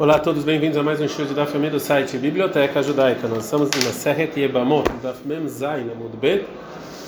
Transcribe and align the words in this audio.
Olá 0.00 0.14
a 0.14 0.18
todos, 0.20 0.44
bem-vindos 0.44 0.78
a 0.78 0.82
mais 0.84 1.00
um 1.00 1.08
show 1.08 1.24
de 1.24 1.34
Daf 1.34 1.58
do 1.58 1.80
site 1.80 2.16
Biblioteca 2.18 2.80
Judaica. 2.80 3.26
Nós 3.26 3.46
estamos 3.46 3.68
na 3.70 3.90
Serret 3.90 4.38
Yebamot, 4.38 4.88
Daf 5.02 5.26
Mem 5.26 5.48
Zayin 5.48 5.90
Amud 5.90 6.16
Bet, 6.18 6.46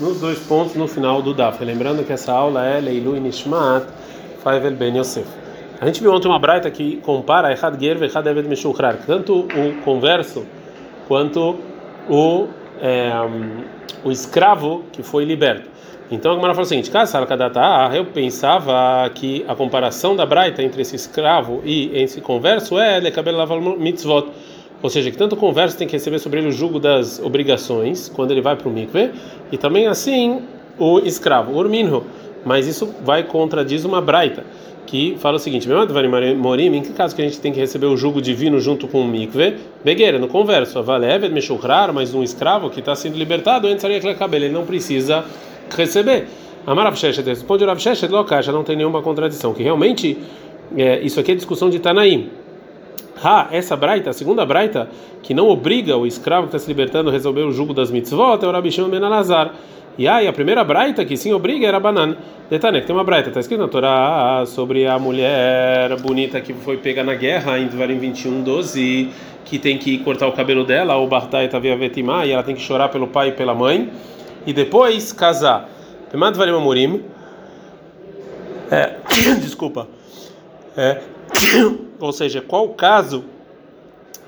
nos 0.00 0.20
dois 0.20 0.40
pontos 0.40 0.74
no 0.74 0.88
final 0.88 1.22
do 1.22 1.32
Daf. 1.32 1.64
Lembrando 1.64 2.04
que 2.04 2.12
essa 2.12 2.32
aula 2.32 2.66
é 2.66 2.80
Leilu 2.80 3.14
Nishmat 3.21 3.87
Faivel 4.42 4.72
Ben 4.72 4.98
Yosef. 4.98 5.24
A 5.80 5.87
gente 5.87 6.03
viu 6.03 6.12
ontem 6.12 6.26
uma 6.26 6.40
braita 6.40 6.68
que 6.68 6.96
compara 6.96 7.53
Echad 7.53 7.79
Ger 7.80 8.03
Echad 8.03 8.26
Eved 8.26 8.49
Meshuchrar, 8.49 8.99
tanto 9.07 9.43
o 9.43 9.83
converso 9.85 10.45
quanto 11.07 11.61
o, 12.09 12.49
é, 12.83 13.13
o 14.03 14.11
escravo 14.11 14.83
que 14.91 15.04
foi 15.04 15.25
liberto. 15.25 15.71
Então 16.11 16.33
a 16.33 16.34
Gemara 16.34 16.55
falou 16.55 16.66
o 16.66 16.69
seguinte: 16.69 16.91
eu 17.95 18.05
pensava 18.06 19.09
que 19.15 19.45
a 19.47 19.55
comparação 19.55 20.16
da 20.16 20.27
Braita 20.27 20.62
entre 20.62 20.83
esse 20.83 20.97
escravo 20.97 21.62
e 21.65 21.91
esse 21.95 22.20
converso 22.20 22.79
é 22.79 23.01
Mitzvot. 23.79 24.29
Ou 24.83 24.89
seja, 24.89 25.11
que 25.11 25.17
tanto 25.17 25.34
o 25.34 25.37
converso 25.37 25.77
tem 25.77 25.87
que 25.87 25.93
receber 25.93 26.19
sobre 26.19 26.41
ele 26.41 26.48
o 26.48 26.53
jugo 26.53 26.81
das 26.81 27.20
obrigações 27.20 28.09
quando 28.09 28.31
ele 28.31 28.41
vai 28.41 28.57
para 28.57 28.67
o 28.67 28.73
mikve, 28.73 29.11
e 29.53 29.59
também 29.59 29.87
assim 29.87 30.43
o 30.79 30.98
escravo, 31.01 31.57
urminho. 31.57 32.05
Mas 32.45 32.67
isso 32.67 32.95
vai 33.05 33.23
contradiz 33.23 33.84
uma 33.84 34.01
braita 34.01 34.42
que 34.87 35.17
fala 35.19 35.37
o 35.37 35.39
seguinte: 35.39 35.69
Morim, 36.39 36.75
em 36.75 36.83
que 36.83 36.95
caso 36.95 37.15
que 37.15 37.20
a 37.20 37.25
gente 37.27 37.39
tem 37.39 37.53
que 37.53 37.61
receber 37.61 37.87
o 37.87 37.97
jugo 37.97 38.23
divino 38.23 38.59
junto 38.59 38.89
com 38.89 39.03
o 39.03 39.06
mikve? 39.06 39.59
Begueira, 39.84 40.19
no 40.19 40.27
converso, 40.27 40.79
avaleved 40.79 41.33
meshurrar, 41.33 41.92
mas 41.92 42.15
um 42.15 42.23
escravo 42.23 42.70
que 42.70 42.81
está 42.81 42.97
sendo 42.97 43.19
libertado, 43.19 43.69
ele 43.69 44.48
não 44.48 44.65
precisa 44.65 45.25
receber. 45.77 46.27
Amar 46.66 46.84
Rav 46.84 46.97
Sheshet, 46.97 47.27
responde 47.27 47.65
Rav 47.65 47.80
Sheshet, 47.80 48.11
já 48.42 48.52
não 48.52 48.62
tem 48.62 48.77
nenhuma 48.77 49.01
contradição, 49.01 49.55
que 49.55 49.62
realmente 49.62 50.19
é, 50.77 51.01
isso 51.01 51.19
aqui 51.19 51.33
é 51.33 51.34
discussão 51.34 51.70
de 51.70 51.78
Tanaim. 51.78 52.30
Ha, 53.23 53.48
essa 53.51 53.77
braita, 53.77 54.11
a 54.11 54.12
segunda 54.12 54.47
braita, 54.47 54.88
que 55.23 55.34
não 55.34 55.48
obriga 55.48 55.97
o 55.97 56.06
escravo 56.06 56.42
que 56.42 56.56
está 56.56 56.58
se 56.58 56.69
libertando 56.69 57.11
a 57.11 57.12
resolver 57.12 57.42
o 57.42 57.53
jugo 57.53 57.75
das 57.75 57.91
mitzvot, 57.91 58.42
é 58.42 58.47
o 58.47 58.53
Rabi 58.53 58.70
Shimon 58.70 58.89
ben 58.89 59.03
Alazar. 59.03 59.53
E 59.98 60.08
aí, 60.08 60.27
a 60.27 60.33
primeira 60.33 60.64
braita 60.64 61.05
que 61.05 61.17
sim 61.17 61.33
obriga 61.33 61.67
era 61.67 61.78
Banan. 61.78 62.17
Detané, 62.48 62.80
que 62.80 62.86
tem 62.86 62.97
uma 62.97 63.05
braita, 63.05 63.28
está 63.28 63.41
escrito 63.41 63.61
na 63.61 63.69
Torá 63.69 64.45
sobre 64.47 64.86
a 64.86 64.98
mulher 64.98 65.95
bonita 66.00 66.41
que 66.41 66.55
foi 66.55 66.78
pega 66.78 67.05
na 67.05 67.14
guerra 67.14 67.58
em 67.58 67.67
Devarim 67.67 67.98
21, 67.98 68.42
12, 68.42 69.11
que 69.45 69.58
tem 69.58 69.77
que 69.77 69.98
cortar 69.98 70.27
o 70.27 70.33
cabelo 70.33 70.64
dela, 70.64 70.97
o 70.97 71.06
Bartai 71.06 71.48
Tavia 71.48 71.77
Vetimá, 71.77 72.25
e 72.25 72.30
ela 72.33 72.42
tem 72.42 72.55
que 72.55 72.62
chorar 72.62 72.89
pelo 72.89 73.08
pai 73.08 73.28
e 73.28 73.33
pela 73.33 73.55
mãe 73.55 73.91
e 74.46 74.52
depois 74.52 75.12
casar. 75.12 75.69
Pemadvarim 76.10 76.52
Amorim. 76.52 77.05
É, 78.70 78.96
desculpa. 79.41 79.88
É, 80.77 81.00
ou 81.98 82.12
seja, 82.12 82.41
qual 82.41 82.64
o 82.64 82.74
caso 82.74 83.24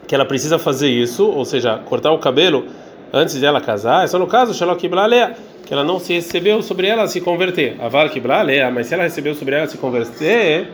que 0.06 0.14
ela 0.14 0.24
precisa 0.24 0.58
fazer 0.58 0.88
isso, 0.88 1.26
ou 1.26 1.44
seja, 1.44 1.78
cortar 1.78 2.12
o 2.12 2.18
cabelo 2.18 2.66
antes 3.12 3.40
dela 3.40 3.60
casar? 3.60 4.04
É 4.04 4.06
só 4.06 4.18
no 4.18 4.26
caso, 4.26 4.52
Shalok 4.54 4.84
Iblalea, 4.84 5.36
que 5.64 5.72
ela 5.72 5.84
não 5.84 5.98
se 5.98 6.12
recebeu 6.12 6.62
sobre 6.62 6.86
ela 6.86 7.06
se 7.06 7.20
converter. 7.20 7.76
Aval 7.80 8.06
Iblalea, 8.14 8.70
mas 8.70 8.88
se 8.88 8.94
ela 8.94 9.04
recebeu 9.04 9.34
sobre 9.34 9.54
ela 9.54 9.66
se 9.66 9.78
converter. 9.78 10.72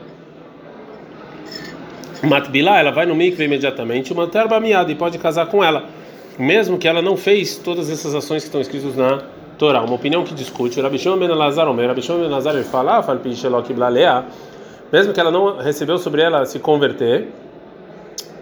Matbilá, 2.22 2.81
ela 2.81 2.91
vai 2.91 3.06
no 3.06 3.14
mikve 3.14 3.44
imediatamente, 3.44 4.12
uma 4.12 4.27
terba 4.27 4.59
miada 4.59 4.91
e 4.91 4.94
pode 4.97 5.19
casar 5.19 5.47
com 5.47 5.62
ela 5.62 5.84
mesmo 6.39 6.78
que 6.78 6.86
ela 6.86 7.03
não 7.03 7.17
fez 7.17 7.56
todas 7.56 7.91
essas 7.91 8.14
ações 8.14 8.42
que 8.42 8.48
estão 8.48 8.61
escritas 8.61 8.94
na 8.97 9.22
Torá. 9.58 9.83
Uma 9.83 9.94
opinião 9.94 10.22
que 10.22 10.33
discute. 10.33 10.81
Rabi 10.81 10.98
Shimon 10.98 11.19
ben 11.19 11.28
Lazar, 11.28 11.69
Omer, 11.69 11.89
Rabi 11.89 12.00
Shimon 12.00 12.20
ben 12.20 12.31
Lazar, 12.31 12.55
ele 12.55 12.64
fala, 12.64 12.98
ah, 12.98 14.25
mesmo 14.92 15.12
que 15.12 15.20
ela 15.20 15.31
não 15.31 15.59
recebeu 15.59 15.98
sobre 15.98 16.22
ela 16.22 16.47
se 16.47 16.59
converter, 16.59 17.28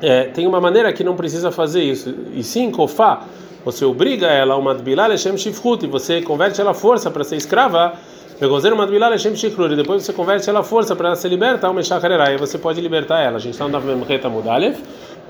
é, 0.00 0.24
tem 0.24 0.46
uma 0.46 0.60
maneira 0.60 0.92
que 0.92 1.02
não 1.02 1.16
precisa 1.16 1.50
fazer 1.50 1.82
isso. 1.82 2.14
E 2.34 2.42
sim, 2.42 2.70
kofá, 2.70 3.22
você 3.64 3.84
obriga 3.84 4.26
ela, 4.26 4.56
uma 4.56 4.74
dbilá, 4.74 5.06
lechem 5.06 5.36
shifrut, 5.36 5.84
e 5.84 5.88
você 5.88 6.20
converte 6.22 6.60
ela 6.60 6.70
à 6.70 6.74
força 6.74 7.10
para 7.10 7.24
ser 7.24 7.36
escrava, 7.36 7.94
Depois 8.38 10.04
você 10.04 10.12
converte 10.12 10.48
ela 10.50 10.60
à 10.60 10.62
força 10.62 10.94
para 10.94 11.08
ela 11.08 11.16
ser 11.16 11.28
liberta, 11.28 11.70
uma 11.70 11.82
Shakarerá, 11.82 12.32
e 12.32 12.36
você 12.36 12.58
pode 12.58 12.80
libertar 12.80 13.20
ela. 13.20 13.36
A 13.36 13.40
gente 13.40 13.54
está 13.54 13.66
no 13.66 13.80
Memreta 13.80 14.28
Mudalev, 14.28 14.76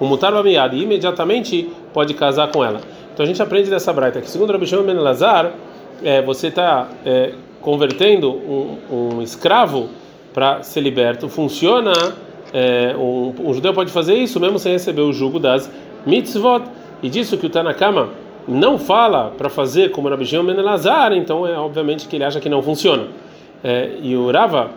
o 0.00 0.06
Mutar 0.06 0.32
Bamiad, 0.32 0.74
e 0.74 0.82
imediatamente 0.82 1.70
pode 1.92 2.14
casar 2.14 2.50
com 2.50 2.64
ela. 2.64 2.80
Então 3.14 3.24
a 3.24 3.26
gente 3.26 3.40
aprende 3.40 3.70
dessa 3.70 3.92
braita 3.92 4.20
que, 4.20 4.28
segundo 4.28 4.52
Rabi 4.52 4.66
Shimon 4.66 4.82
Ben 4.82 4.96
Lazar, 4.96 5.52
é, 6.02 6.20
você 6.20 6.48
está 6.48 6.88
é, 7.04 7.32
convertendo 7.60 8.30
um, 8.30 8.78
um 8.90 9.22
escravo 9.22 9.88
para 10.34 10.62
ser 10.62 10.80
liberto. 10.80 11.28
Funciona, 11.28 11.92
é, 12.52 12.94
um, 12.96 13.32
um, 13.38 13.54
judeu 13.54 13.72
pode 13.72 13.90
fazer 13.90 14.14
isso 14.14 14.38
mesmo 14.38 14.58
sem 14.58 14.72
receber 14.72 15.02
o 15.02 15.12
jugo 15.12 15.38
das 15.38 15.70
mitzvot. 16.04 16.64
E 17.02 17.08
disso 17.08 17.38
que 17.38 17.46
o 17.46 17.50
Tanakama 17.50 18.10
não 18.48 18.78
fala 18.78 19.32
para 19.36 19.48
fazer 19.48 19.90
como 19.90 20.08
Rabi 20.08 20.24
Shimon 20.24 20.44
Ben 20.44 20.56
Lazar, 20.56 21.12
então 21.12 21.46
é 21.46 21.58
obviamente 21.58 22.06
que 22.06 22.16
ele 22.16 22.24
acha 22.24 22.40
que 22.40 22.48
não 22.48 22.62
funciona. 22.62 23.08
É, 23.62 23.92
e 24.02 24.16
o 24.16 24.30
Rava 24.30 24.70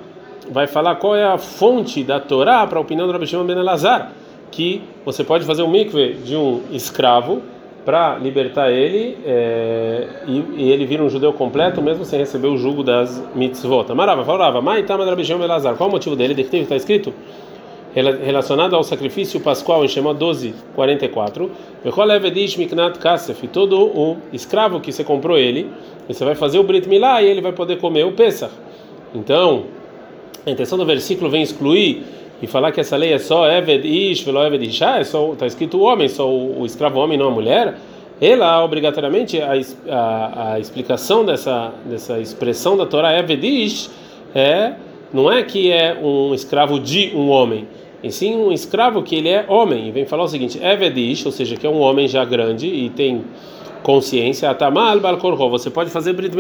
vai 0.50 0.68
falar 0.68 0.96
qual 0.96 1.16
é 1.16 1.24
a 1.24 1.38
fonte 1.38 2.04
da 2.04 2.20
Torá 2.20 2.66
para 2.66 2.80
a 2.80 2.82
opinião 2.82 3.06
do 3.06 3.14
Rabi 3.14 3.28
Shimon 3.28 3.46
Ben 3.46 3.56
Lazar 3.56 4.12
que 4.52 4.82
você 5.06 5.24
pode 5.24 5.46
fazer 5.46 5.64
um 5.64 5.70
mikve 5.70 6.14
de 6.26 6.36
um 6.36 6.62
escravo 6.72 7.42
para 7.86 8.18
libertar 8.18 8.72
ele 8.72 9.18
é, 9.26 10.08
e, 10.28 10.44
e, 10.58 10.72
ele 10.72 10.86
vira 10.86 11.04
um 11.04 11.10
judeu 11.10 11.32
completo 11.34 11.82
mesmo 11.82 12.04
sem 12.06 12.20
receber 12.20 12.48
o 12.48 12.58
jugo 12.58 12.84
das 12.84 13.24
mitzvot. 13.34 13.94
Marava, 13.94 14.24
falava, 14.26 14.62
Maitama 14.62 15.06
Drabijão 15.06 15.40
Belazar. 15.40 15.76
Qual 15.76 15.90
o 15.90 15.92
motivo 15.92 16.16
dele? 16.16 16.34
De 16.34 16.44
que 16.44 16.58
está 16.58 16.76
escrito? 16.76 17.14
Relacionado 17.94 18.76
ao 18.76 18.84
sacrifício 18.84 19.40
pascual 19.40 19.84
em 19.84 19.88
Shema 19.88 20.14
12, 20.14 20.54
44. 20.76 21.52
E 23.44 23.48
todo 23.48 23.80
o 23.82 24.18
escravo 24.32 24.80
que 24.80 24.92
você 24.92 25.04
comprou 25.04 25.38
ele, 25.38 25.68
você 26.08 26.24
vai 26.24 26.36
fazer 26.36 26.60
o 26.60 26.64
Brit 26.64 26.88
Milá 26.88 27.22
e 27.22 27.28
ele 27.28 27.42
vai 27.42 27.52
poder 27.52 27.78
comer 27.78 28.06
o 28.06 28.12
Pesach. 28.12 28.54
Então, 29.14 29.66
a 30.46 30.52
intenção 30.52 30.78
do 30.78 30.86
versículo 30.86 31.30
vem 31.30 31.42
excluir 31.42 32.04
e 32.42 32.48
falar 32.48 32.72
que 32.72 32.80
essa 32.80 32.96
lei 32.96 33.14
é 33.14 33.20
só 33.20 33.50
Eved 33.50 33.86
Ish, 33.86 34.22
Velo 34.22 34.44
Eved 34.44 34.66
Isha, 34.66 35.00
é 35.00 35.04
só 35.04 35.34
está 35.34 35.46
escrito 35.46 35.78
o 35.78 35.82
homem, 35.82 36.08
só 36.08 36.30
o, 36.30 36.62
o, 36.62 36.66
escravo 36.66 37.00
homem, 37.00 37.18
não 37.18 37.28
a 37.28 37.32
mulher. 37.32 37.76
Ela 38.22 38.64
obrigatoriamente 38.64 39.42
a, 39.42 39.54
a, 39.90 40.54
a, 40.54 40.60
explicação 40.60 41.26
dessa 41.26 41.74
dessa 41.86 42.20
expressão 42.20 42.78
da 42.78 42.86
Torá 42.86 43.18
Eved 43.18 43.46
Ish 43.46 43.90
é 44.36 44.74
não 45.14 45.32
é 45.32 45.42
que 45.44 45.72
é 45.72 45.98
um 46.02 46.34
escravo 46.34 46.80
de 46.80 47.12
um 47.16 47.30
homem, 47.30 47.68
e 48.04 48.12
sim 48.12 48.36
um 48.36 48.52
escravo 48.52 49.04
que 49.04 49.16
ele 49.16 49.30
é 49.30 49.46
homem. 49.48 49.88
E 49.88 49.92
vem 49.92 50.06
falar 50.06 50.24
o 50.24 50.28
seguinte: 50.28 50.60
Eved 50.62 51.00
Ish, 51.00 51.26
ou 51.26 51.32
seja, 51.32 51.56
que 51.56 51.66
é 51.66 51.70
um 51.70 51.80
homem 51.80 52.08
já 52.08 52.24
grande 52.26 52.68
e 52.68 52.90
tem 52.90 53.24
consciência, 53.84 54.50
Atamal 54.50 55.00
Bal 55.00 55.18
Você 55.50 55.70
pode 55.70 55.90
fazer 55.90 56.14
Brit 56.14 56.36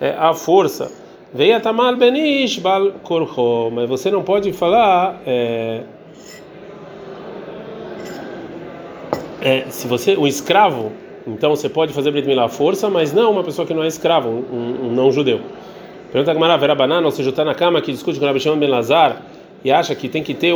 é, 0.00 0.14
à 0.18 0.32
força 0.34 0.90
Veia 1.32 1.60
tamal 1.60 1.94
benish 1.94 2.58
bal 2.58 2.92
korcho. 3.02 3.70
Mas 3.70 3.88
você 3.88 4.10
não 4.10 4.22
pode 4.22 4.52
falar. 4.52 5.20
É, 5.26 5.82
é, 9.40 9.66
se 9.68 9.86
você 9.86 10.16
um 10.16 10.26
escravo, 10.26 10.90
então 11.26 11.50
você 11.50 11.68
pode 11.68 11.92
fazer 11.92 12.10
brit 12.10 12.26
milá 12.26 12.48
força, 12.48 12.88
mas 12.88 13.12
não 13.12 13.30
uma 13.30 13.44
pessoa 13.44 13.66
que 13.66 13.74
não 13.74 13.84
é 13.84 13.86
escravo, 13.86 14.28
um, 14.28 14.86
um 14.86 14.92
não 14.92 15.12
judeu. 15.12 15.40
Pergunta 16.10 16.30
a 16.30 16.34
Gamara 16.34 16.56
Vera 16.56 16.74
Banana, 16.74 17.06
ou 17.06 17.12
seja, 17.12 17.28
está 17.28 17.44
na 17.44 17.54
cama 17.54 17.82
que 17.82 17.92
discute 17.92 18.18
com 18.18 18.24
o 18.24 18.26
Rabi 18.26 18.40
Shimon 18.40 18.58
Ben 18.58 18.70
Lazar 18.70 19.20
e 19.68 19.70
acha 19.70 19.94
que 19.94 20.08
tem 20.08 20.22
que 20.22 20.32
ter 20.32 20.54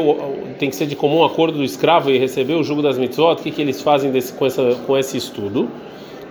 tem 0.59 0.71
que 0.71 0.77
ser 0.77 0.87
de 0.87 0.97
comum 0.97 1.23
acordo 1.23 1.59
do 1.59 1.65
escravo 1.65 2.11
e 2.11 2.17
receber 2.17 2.55
o 2.55 2.65
jugo 2.65 2.81
das 2.81 2.97
mitzvot. 2.97 3.33
O 3.33 3.37
que, 3.37 3.51
que 3.51 3.61
eles 3.61 3.83
fazem 3.83 4.11
desse, 4.11 4.33
com, 4.33 4.47
essa, 4.47 4.75
com 4.87 4.97
esse 4.97 5.19
estudo? 5.19 5.69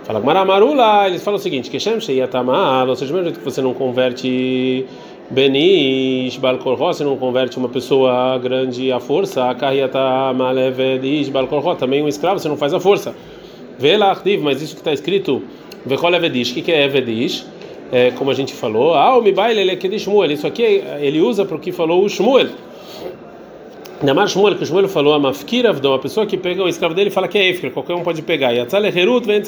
Fala 0.02 0.18
Maramarula, 0.18 1.06
eles 1.06 1.22
falam 1.22 1.38
o 1.38 1.42
seguinte: 1.42 1.70
que 1.70 1.78
Shem 1.78 2.00
Sheyatamal, 2.00 2.88
ou 2.88 2.96
seja, 2.96 3.12
mesmo 3.12 3.26
jeito 3.26 3.38
que 3.38 3.44
você 3.44 3.62
não 3.62 3.72
converte 3.72 4.84
Benish 5.30 6.38
Balkorho, 6.38 6.76
você 6.76 7.04
não 7.04 7.16
converte 7.16 7.56
uma 7.56 7.68
pessoa 7.68 8.36
grande 8.38 8.90
à 8.90 8.98
força, 8.98 9.48
a 9.48 9.54
Kahiatamal 9.54 10.58
Evedish 10.58 11.28
Balkorho, 11.28 11.76
também 11.76 12.02
um 12.02 12.08
escravo 12.08 12.40
você 12.40 12.48
não 12.48 12.56
faz 12.56 12.74
a 12.74 12.80
força. 12.80 13.14
Velachdiv, 13.78 14.42
mas 14.42 14.60
isso 14.60 14.74
que 14.74 14.80
está 14.80 14.92
escrito, 14.92 15.44
Vekol 15.86 16.12
Evedish, 16.14 16.50
o 16.50 16.54
que 16.54 16.72
é 16.72 16.84
Evedish? 16.84 17.46
É, 17.92 18.10
como 18.10 18.30
a 18.30 18.34
gente 18.34 18.54
falou, 18.54 18.94
ah, 18.94 19.16
o 19.18 19.22
Mibail 19.22 19.56
ele 19.56 19.70
é 19.70 19.76
que 19.76 19.86
de 19.86 20.00
Shmuel, 20.00 20.32
isso 20.32 20.46
aqui 20.46 20.62
ele 20.62 21.20
usa 21.20 21.44
para 21.44 21.56
o 21.56 21.60
que 21.60 21.70
falou 21.70 22.04
o 22.04 22.08
Shmuel. 22.08 22.48
Namar 24.02 24.28
Shmuel, 24.28 24.56
que 24.56 24.64
o 24.64 24.66
Shmuel 24.66 24.88
falou, 24.88 25.14
a 25.14 25.18
Mafkir 25.20 25.64
Avdom, 25.64 25.94
a 25.94 25.98
pessoa 26.00 26.26
que 26.26 26.36
pega 26.36 26.60
o 26.60 26.68
escravo 26.68 26.92
dele 26.92 27.08
fala 27.08 27.28
que 27.28 27.38
é 27.38 27.48
Efker, 27.48 27.70
qualquer 27.70 27.94
um 27.94 28.02
pode 28.02 28.20
pegar. 28.20 28.52
E 28.52 28.58
a 28.58 28.66
Tzale 28.66 28.88
Herut 28.88 29.24
vem 29.24 29.40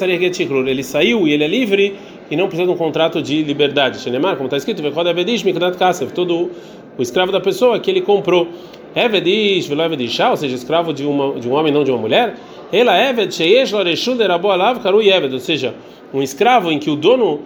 Ele 0.69 0.81
saiu 0.81 1.27
e 1.27 1.33
ele 1.33 1.43
é 1.43 1.47
livre 1.47 1.93
e 2.31 2.37
não 2.37 2.47
precisa 2.47 2.65
de 2.65 2.73
um 2.73 2.77
contrato 2.77 3.21
de 3.21 3.43
liberdade. 3.43 3.99
Shenemar, 3.99 4.37
como 4.37 4.45
está 4.45 4.55
escrito, 4.55 4.81
Vekod 4.81 5.09
Evedish 5.09 5.43
Mikdat 5.43 5.77
Kasev, 5.77 6.13
todo 6.13 6.51
o 6.97 7.01
escravo 7.01 7.33
da 7.33 7.41
pessoa 7.41 7.77
que 7.81 7.91
ele 7.91 7.99
comprou. 7.99 8.47
Evedish, 8.95 9.67
Velo 9.67 9.81
Evedish, 9.81 10.21
ou 10.21 10.37
seja, 10.37 10.55
escravo 10.55 10.93
de, 10.93 11.05
uma, 11.05 11.37
de 11.37 11.49
um 11.49 11.53
homem, 11.53 11.73
não 11.73 11.83
de 11.83 11.91
uma 11.91 11.99
mulher. 11.99 12.35
Ela 12.71 12.97
Eved, 12.97 13.35
Sheyesh 13.35 13.73
Loreshun 13.73 14.15
Derabo 14.15 14.49
Alav 14.49 14.79
Karu 14.79 15.01
Eved, 15.01 15.33
ou 15.33 15.39
seja, 15.41 15.73
um 16.13 16.23
escravo 16.23 16.71
em 16.71 16.79
que 16.79 16.89
o 16.89 16.95
dono 16.95 17.41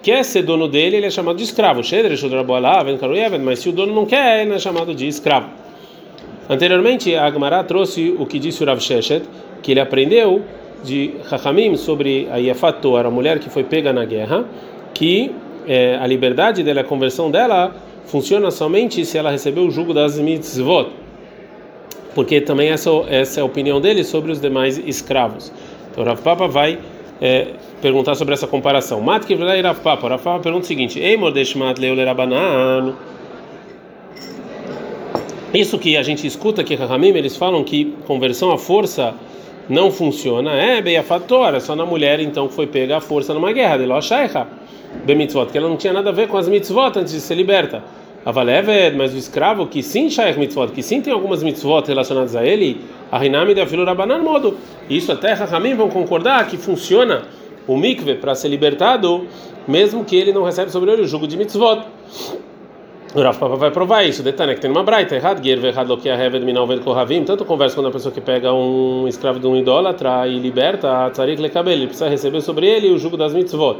quer 0.00 0.24
ser 0.24 0.42
dono 0.42 0.68
dele, 0.68 0.98
ele 0.98 1.06
é 1.06 1.10
chamado 1.10 1.38
de 1.38 1.42
escravo. 1.42 1.82
Sheyesh 1.82 2.04
Loreshun 2.04 2.28
Derabo 2.28 2.54
Alav 2.54 2.96
Karu 2.98 3.16
Eved, 3.16 3.42
mas 3.42 3.58
se 3.58 3.68
o 3.68 3.72
dono 3.72 3.92
não 3.92 4.06
quer, 4.06 4.42
ele 4.42 4.54
é 4.54 4.58
chamado 4.60 4.94
de 4.94 5.08
escravo. 5.08 5.65
Anteriormente, 6.48 7.14
a 7.14 7.26
Agmará 7.26 7.64
trouxe 7.64 8.14
o 8.18 8.24
que 8.24 8.38
disse 8.38 8.62
o 8.62 8.66
Rav 8.66 8.80
Sheshet, 8.80 9.24
que 9.62 9.72
ele 9.72 9.80
aprendeu 9.80 10.42
de 10.84 11.14
Chachamim 11.28 11.76
sobre 11.76 12.28
a 12.30 12.36
Yafator, 12.36 13.04
a 13.04 13.10
mulher 13.10 13.40
que 13.40 13.50
foi 13.50 13.64
pega 13.64 13.92
na 13.92 14.04
guerra, 14.04 14.44
que 14.94 15.32
é, 15.66 15.98
a 16.00 16.06
liberdade 16.06 16.62
dela, 16.62 16.82
a 16.82 16.84
conversão 16.84 17.30
dela, 17.30 17.74
funciona 18.06 18.50
somente 18.52 19.04
se 19.04 19.18
ela 19.18 19.30
recebeu 19.30 19.64
o 19.64 19.70
jugo 19.70 19.92
das 19.92 20.18
mitzvot. 20.18 20.90
Porque 22.14 22.40
também 22.40 22.68
essa, 22.68 22.90
essa 23.08 23.40
é 23.40 23.42
a 23.42 23.44
opinião 23.44 23.80
dele 23.80 24.04
sobre 24.04 24.30
os 24.30 24.40
demais 24.40 24.78
escravos. 24.78 25.52
Então, 25.90 26.04
o 26.04 26.06
Rav 26.06 26.22
Papa 26.22 26.46
vai 26.46 26.78
é, 27.20 27.48
perguntar 27.82 28.14
sobre 28.14 28.34
essa 28.34 28.46
comparação. 28.46 29.00
Mat 29.00 29.24
que 29.24 29.34
Rav 29.34 29.80
Papa. 29.80 30.08
Rav 30.08 30.22
Papa 30.22 30.40
pergunta 30.40 30.64
o 30.64 30.66
seguinte: 30.66 31.00
Ei, 31.00 31.16
Mordeshmat 31.16 31.78
Leolerabanano. 31.78 32.96
Isso 35.56 35.78
que 35.78 35.96
a 35.96 36.02
gente 36.02 36.26
escuta 36.26 36.62
que 36.62 36.74
Rahamim, 36.74 37.16
eles 37.16 37.34
falam 37.34 37.64
que 37.64 37.86
conversão 38.06 38.52
à 38.52 38.58
força 38.58 39.14
não 39.70 39.90
funciona. 39.90 40.52
É, 40.52 40.82
bem 40.82 40.98
a 40.98 41.02
fatora, 41.02 41.60
só 41.60 41.74
na 41.74 41.86
mulher 41.86 42.20
então 42.20 42.46
que 42.46 42.52
foi 42.52 42.66
pega 42.66 42.98
a 42.98 43.00
força 43.00 43.32
numa 43.32 43.50
guerra, 43.52 43.78
de 43.78 43.86
Loshaiha, 43.86 44.46
mitzvot, 45.06 45.46
que 45.46 45.56
ela 45.56 45.66
não 45.66 45.78
tinha 45.78 45.94
nada 45.94 46.10
a 46.10 46.12
ver 46.12 46.28
com 46.28 46.36
as 46.36 46.46
mitzvot 46.46 46.98
antes 46.98 47.10
de 47.10 47.20
ser 47.20 47.36
liberta. 47.36 47.82
Avalever, 48.22 48.94
mas 48.94 49.14
o 49.14 49.16
escravo 49.16 49.66
que 49.66 49.82
sim 49.82 50.10
shaykh 50.10 50.38
mitzvot, 50.38 50.72
que 50.72 50.82
sim 50.82 51.00
tem 51.00 51.10
algumas 51.10 51.42
mitzvot 51.42 51.84
relacionadas 51.86 52.36
a 52.36 52.44
ele, 52.44 52.82
a 53.10 53.16
rinami 53.16 53.54
da 53.54 53.64
filurabanan 53.64 54.18
modo. 54.18 54.58
Isso 54.90 55.10
até 55.10 55.32
Rahamim 55.32 55.74
vão 55.74 55.88
concordar 55.88 56.46
que 56.48 56.58
funciona 56.58 57.22
o 57.66 57.78
mikve 57.78 58.16
para 58.16 58.34
ser 58.34 58.48
libertado, 58.48 59.26
mesmo 59.66 60.04
que 60.04 60.16
ele 60.16 60.34
não 60.34 60.42
recebe 60.42 60.70
sobre 60.70 60.92
ele 60.92 61.00
o 61.00 61.06
jugo 61.06 61.26
de 61.26 61.34
mitzvot. 61.38 61.80
O 63.16 63.22
Rav 63.22 63.38
Papa 63.38 63.56
vai 63.56 63.70
provar 63.70 64.04
isso. 64.04 64.22
Detalhe 64.22 64.54
que 64.54 64.60
tem 64.60 64.70
uma 64.70 64.82
braita, 64.82 65.14
errado, 65.14 65.40
guer, 65.40 65.64
errado, 65.64 65.88
lo 65.88 65.96
que 65.96 66.06
é 66.06 66.14
heved 66.14 66.44
minal 66.44 66.66
ved 66.66 66.82
kohavim. 66.82 67.24
Tanto 67.24 67.46
conversa 67.46 67.74
quando 67.74 67.86
a 67.86 67.90
pessoa 67.90 68.12
que 68.12 68.20
pega 68.20 68.52
um 68.52 69.08
escravo 69.08 69.40
de 69.40 69.46
um 69.46 69.56
idólatra 69.56 70.28
e 70.28 70.38
liberta 70.38 71.06
a 71.06 71.10
tzarik 71.10 71.40
lekabel, 71.40 71.72
ele 71.72 71.86
precisa 71.86 72.10
receber 72.10 72.42
sobre 72.42 72.66
ele 72.66 72.90
o 72.90 72.98
jugo 72.98 73.16
das 73.16 73.32
mitzvot. 73.32 73.78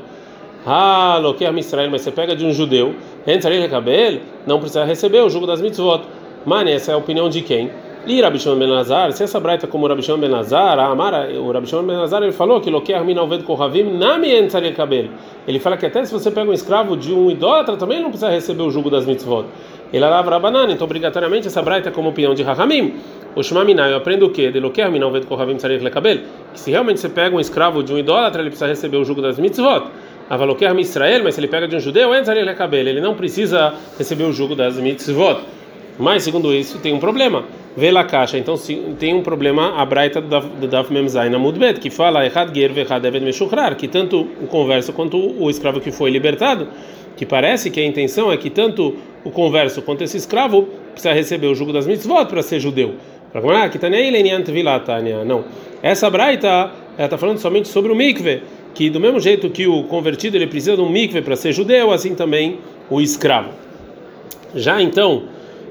Ah, 0.64 1.18
lo 1.20 1.36
é 1.38 1.58
Israel, 1.58 1.90
mas 1.90 2.00
você 2.00 2.10
pega 2.10 2.34
de 2.34 2.46
um 2.46 2.52
judeu, 2.54 2.94
tzarik 3.26 3.60
lekabel, 3.60 4.20
não 4.46 4.58
precisa 4.58 4.84
receber 4.84 5.20
o 5.20 5.28
jugo 5.28 5.46
das 5.46 5.60
mitzvot. 5.60 6.00
Mano, 6.46 6.70
essa 6.70 6.92
é 6.92 6.94
a 6.94 6.96
opinião 6.96 7.28
de 7.28 7.42
quem? 7.42 7.70
E 8.08 8.20
Rabi 8.20 8.38
Shimon 8.38 8.56
Ben 8.60 8.68
Lazar, 8.68 9.10
se 9.12 9.24
essa 9.24 9.40
braita 9.40 9.66
como 9.66 9.88
Rabi 9.88 10.00
Shimon 10.00 10.20
Ben 10.20 10.30
Lazar, 10.30 10.78
a 10.78 10.86
Amara, 10.86 11.28
o 11.40 11.50
Rabi 11.50 11.66
Shimon 11.66 11.82
Ben 11.82 11.96
Lazar, 11.96 12.22
ele 12.22 12.30
falou 12.30 12.60
que 12.60 12.70
loquear 12.70 13.04
min 13.04 13.18
alved 13.18 13.42
kohavim 13.42 13.98
nami 13.98 14.32
entzari 14.32 14.72
kabel. 14.72 15.08
Ele 15.44 15.58
fala 15.58 15.76
que 15.76 15.86
até 15.86 16.04
se 16.04 16.12
você 16.12 16.30
pega 16.30 16.48
um 16.48 16.52
escravo 16.52 16.96
de 16.96 17.12
um 17.12 17.28
idólatra, 17.28 17.76
também 17.76 18.00
não 18.00 18.10
precisa 18.10 18.30
receber 18.30 18.62
o 18.62 18.70
jugo 18.70 18.90
das 18.90 19.04
mitzvot. 19.04 19.46
Ele 19.92 20.04
lavra 20.04 20.38
banana, 20.38 20.72
então 20.72 20.84
obrigatoriamente 20.84 21.48
essa 21.48 21.60
braita 21.60 21.88
é 21.88 21.92
como 21.92 22.10
opinião 22.10 22.32
de 22.32 22.44
Rahamim. 22.44 22.94
O 23.34 23.42
Shmaminah, 23.42 23.90
eu 23.90 23.96
aprendo 23.96 24.26
o 24.26 24.30
quê? 24.30 24.52
De 24.52 24.60
loquear 24.60 24.88
min 24.88 25.02
alved 25.02 25.26
kohavim 25.26 25.56
tzari 25.56 25.80
kabel. 25.90 26.18
Que 26.54 26.60
se 26.60 26.70
realmente 26.70 27.00
você 27.00 27.08
pega 27.08 27.34
um 27.34 27.40
escravo 27.40 27.82
de 27.82 27.92
um 27.92 27.98
idólatra, 27.98 28.40
ele 28.40 28.50
precisa 28.50 28.68
receber 28.68 28.98
o 28.98 29.04
jugo 29.04 29.20
das 29.20 29.36
mitzvot. 29.36 29.82
Avaloquear 30.30 30.78
Israel, 30.78 31.24
mas 31.24 31.34
se 31.34 31.40
ele 31.40 31.48
pega 31.48 31.66
de 31.66 31.74
um 31.74 31.80
judeu, 31.80 32.14
entzari 32.14 32.54
kabel. 32.54 32.86
Ele 32.86 33.00
não 33.00 33.14
precisa 33.14 33.74
receber 33.98 34.22
o 34.22 34.32
jugo 34.32 34.54
das 34.54 34.76
mitzvot. 34.76 35.40
Mas 35.98 36.22
segundo 36.22 36.54
isso 36.54 36.78
tem 36.78 36.92
um 36.92 37.00
problema 37.00 37.42
vela 37.76 38.04
caixa. 38.04 38.38
Então 38.38 38.56
tem 38.98 39.14
um 39.14 39.22
problema 39.22 39.74
a 39.76 39.84
braita 39.84 40.20
do 40.20 40.66
Daf 40.66 40.92
Memzai 40.92 41.28
na 41.28 41.38
Mudbet, 41.38 41.78
que 41.78 41.90
fala 41.90 42.26
Echad 42.26 42.54
Ger 42.54 42.72
Vechad 42.72 43.04
Eved 43.04 43.24
Meshuchrar, 43.24 43.76
que 43.76 43.86
tanto 43.86 44.26
o 44.40 44.46
converso 44.46 44.92
quanto 44.92 45.18
o 45.18 45.50
escravo 45.50 45.80
que 45.80 45.92
foi 45.92 46.10
libertado, 46.10 46.68
que 47.16 47.26
parece 47.26 47.70
que 47.70 47.80
a 47.80 47.84
intenção 47.84 48.32
é 48.32 48.36
que 48.36 48.50
tanto 48.50 48.96
o 49.24 49.30
converso 49.30 49.82
quanto 49.82 50.02
esse 50.02 50.16
escravo 50.16 50.68
precisa 50.92 51.12
receber 51.12 51.48
o 51.48 51.54
jugo 51.54 51.72
das 51.72 51.86
mitzvot 51.86 52.26
para 52.26 52.42
ser 52.42 52.60
judeu. 52.60 52.94
Ah, 53.34 55.24
não. 55.24 55.44
Essa 55.82 56.08
braita 56.08 56.70
está 56.98 57.18
falando 57.18 57.38
somente 57.38 57.68
sobre 57.68 57.92
o 57.92 57.94
mikve, 57.94 58.42
que 58.72 58.88
do 58.88 58.98
mesmo 58.98 59.20
jeito 59.20 59.50
que 59.50 59.66
o 59.66 59.84
convertido 59.84 60.36
ele 60.36 60.46
precisa 60.46 60.74
de 60.74 60.80
um 60.80 60.88
mikve 60.88 61.20
para 61.20 61.36
ser 61.36 61.52
judeu, 61.52 61.92
assim 61.92 62.14
também 62.14 62.58
o 62.88 63.00
escravo. 63.00 63.50
Já 64.54 64.80
então, 64.80 65.24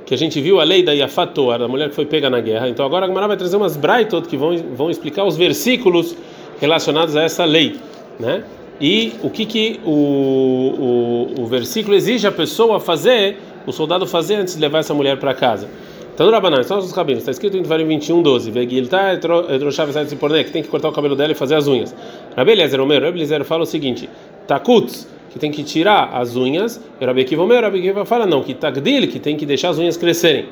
que 0.05 0.13
a 0.13 0.17
gente 0.17 0.39
viu 0.39 0.59
a 0.59 0.63
lei 0.63 0.83
da 0.83 0.91
Yafatoar, 0.91 1.59
da 1.59 1.67
mulher 1.67 1.89
que 1.89 1.95
foi 1.95 2.05
pega 2.05 2.29
na 2.29 2.39
guerra. 2.39 2.69
Então 2.69 2.85
agora 2.85 3.05
a 3.05 3.07
Gemara 3.07 3.27
vai 3.27 3.37
trazer 3.37 3.57
umas 3.57 3.75
braitot 3.75 4.27
que 4.27 4.37
vão, 4.37 4.55
vão 4.75 4.89
explicar 4.89 5.25
os 5.25 5.35
versículos 5.35 6.15
relacionados 6.59 7.15
a 7.15 7.23
essa 7.23 7.43
lei, 7.43 7.75
né? 8.19 8.43
E 8.79 9.13
o 9.23 9.29
que 9.29 9.45
que 9.45 9.79
o, 9.85 11.33
o, 11.37 11.41
o 11.41 11.45
versículo 11.47 11.95
exige 11.95 12.27
a 12.27 12.31
pessoa 12.31 12.79
fazer, 12.79 13.37
o 13.65 13.71
soldado 13.71 14.05
fazer 14.05 14.35
antes 14.35 14.55
de 14.55 14.61
levar 14.61 14.79
essa 14.79 14.93
mulher 14.93 15.17
para 15.17 15.33
casa. 15.33 15.67
Então, 16.13 16.29
Rabanan, 16.31 16.63
são 16.63 16.77
os 16.77 16.93
rabinos, 16.93 17.23
está 17.23 17.31
escrito 17.31 17.57
em 17.57 17.61
Devarim 17.61 17.85
21, 17.85 18.21
12, 18.21 18.49
Vegilta 18.49 19.19
que 20.45 20.51
tem 20.51 20.63
que 20.63 20.69
cortar 20.69 20.87
o 20.87 20.93
cabelo 20.93 21.13
dela 21.13 21.33
e 21.33 21.35
fazer 21.35 21.55
as 21.55 21.67
unhas. 21.67 21.93
Rabi 22.37 22.53
Eliezer, 22.53 22.79
o 22.79 22.85
meu, 22.85 23.01
Rabi 23.01 23.17
Eliezer 23.17 23.43
fala 23.43 23.63
o 23.63 23.65
seguinte, 23.65 24.09
Takutz, 24.47 25.09
que 25.35 25.39
tem 25.39 25.51
que 25.51 25.65
tirar 25.65 26.11
as 26.13 26.37
unhas. 26.37 26.81
E 26.99 27.05
Rabi 27.05 27.25
Kiva, 27.25 27.45
meu 27.45 27.61
Rabi 27.61 27.81
Kiva 27.81 28.05
fala 28.05 28.25
não, 28.25 28.41
que 28.41 28.53
tagdil, 28.53 29.05
que 29.09 29.19
tem 29.19 29.35
que 29.35 29.45
deixar 29.45 29.67
as 29.67 29.77
unhas 29.77 29.97
crescerem. 29.97 30.45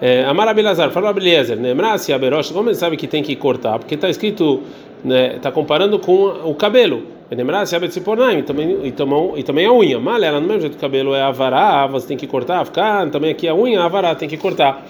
É, 0.00 0.24
Amar 0.24 0.46
Abilazar, 0.46 0.92
fala 0.92 1.08
Abeliezer, 1.10 1.58
Nemrasi 1.58 2.12
Aberosh, 2.12 2.52
como 2.52 2.68
ele 2.68 2.76
sabe 2.76 2.96
que 2.96 3.08
tem 3.08 3.20
que 3.20 3.34
cortar? 3.34 3.80
Porque 3.80 3.96
está 3.96 4.08
escrito, 4.08 4.62
está 4.98 5.08
né, 5.08 5.38
tá 5.42 5.50
comparando 5.50 5.98
com 5.98 6.26
o 6.44 6.54
cabelo. 6.54 7.02
Nemrasi 7.28 7.74
Abetzipornaim, 7.74 8.42
também 8.42 8.86
e 8.86 8.92
também 8.92 9.32
e 9.34 9.42
também 9.42 9.66
a 9.66 9.72
unha. 9.72 9.98
Mal, 9.98 10.22
ela 10.22 10.40
no 10.40 10.46
mesmo 10.46 10.60
jeito 10.60 10.76
o 10.76 10.78
cabelo 10.78 11.12
é 11.12 11.22
avará, 11.22 11.88
você 11.88 12.06
tem 12.06 12.16
que 12.16 12.28
cortar, 12.28 12.64
ficar, 12.64 13.10
também 13.10 13.32
aqui 13.32 13.48
a 13.48 13.54
unha, 13.56 13.82
avará, 13.82 14.14
tem 14.14 14.28
que 14.28 14.36
cortar. 14.36 14.86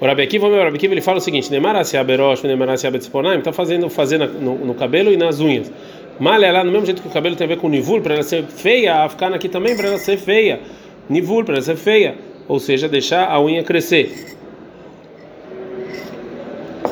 O 0.00 0.06
Rabi 0.06 0.22
Akiva, 0.22 0.46
o 0.46 0.56
Rabi 0.56 0.76
Akiva, 0.76 0.94
ele 0.94 1.00
fala 1.00 1.18
o 1.18 1.20
seguinte: 1.20 1.50
Nemarasi 1.50 1.96
Aberosh, 1.96 2.44
Nemarasi 2.44 2.86
Abetzipornaim, 2.86 3.38
está 3.38 3.52
fazendo 3.52 3.90
fazer 3.90 4.18
no, 4.18 4.54
no 4.54 4.74
cabelo 4.74 5.12
e 5.12 5.16
nas 5.16 5.40
unhas. 5.40 5.72
Malha 6.20 6.46
ela, 6.46 6.62
no 6.62 6.70
mesmo 6.70 6.86
jeito 6.86 7.02
que 7.02 7.08
o 7.08 7.10
cabelo 7.10 7.34
tem 7.36 7.46
a 7.46 7.48
ver 7.48 7.58
com 7.58 7.68
nivul, 7.68 8.00
para 8.00 8.14
ela 8.14 8.22
ser 8.22 8.44
feia, 8.44 8.94
a 8.94 9.04
afkana 9.04 9.36
aqui 9.36 9.48
também 9.48 9.76
para 9.76 9.88
ela 9.88 9.98
ser 9.98 10.16
feia. 10.16 10.60
Nivul, 11.08 11.44
para 11.44 11.54
ela 11.54 11.62
ser 11.62 11.76
feia. 11.76 12.14
Ou 12.48 12.58
seja, 12.58 12.88
deixar 12.88 13.30
a 13.30 13.40
unha 13.40 13.62
crescer. 13.62 14.36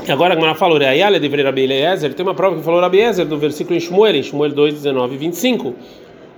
Agora 0.09 0.33
a 0.33 0.37
Gemara 0.37 0.55
falou, 0.55 0.79
Reayale 0.79 1.21
de 1.21 1.43
Rabi 1.43 1.63
Eliezer, 1.63 2.15
tem 2.15 2.25
uma 2.25 2.35
prova 2.35 2.57
que 2.57 2.63
falou 2.63 2.81
Rabi 2.81 2.99
Eliezer 2.99 3.27
do 3.27 3.39
versículo 3.39 3.77
em 3.77 3.81
Shmuel, 3.81 4.17
em 4.17 4.23
Shmuel 4.23 4.53
2, 4.53 4.75
19 4.75 5.15
e 5.15 5.19
25. 5.19 5.75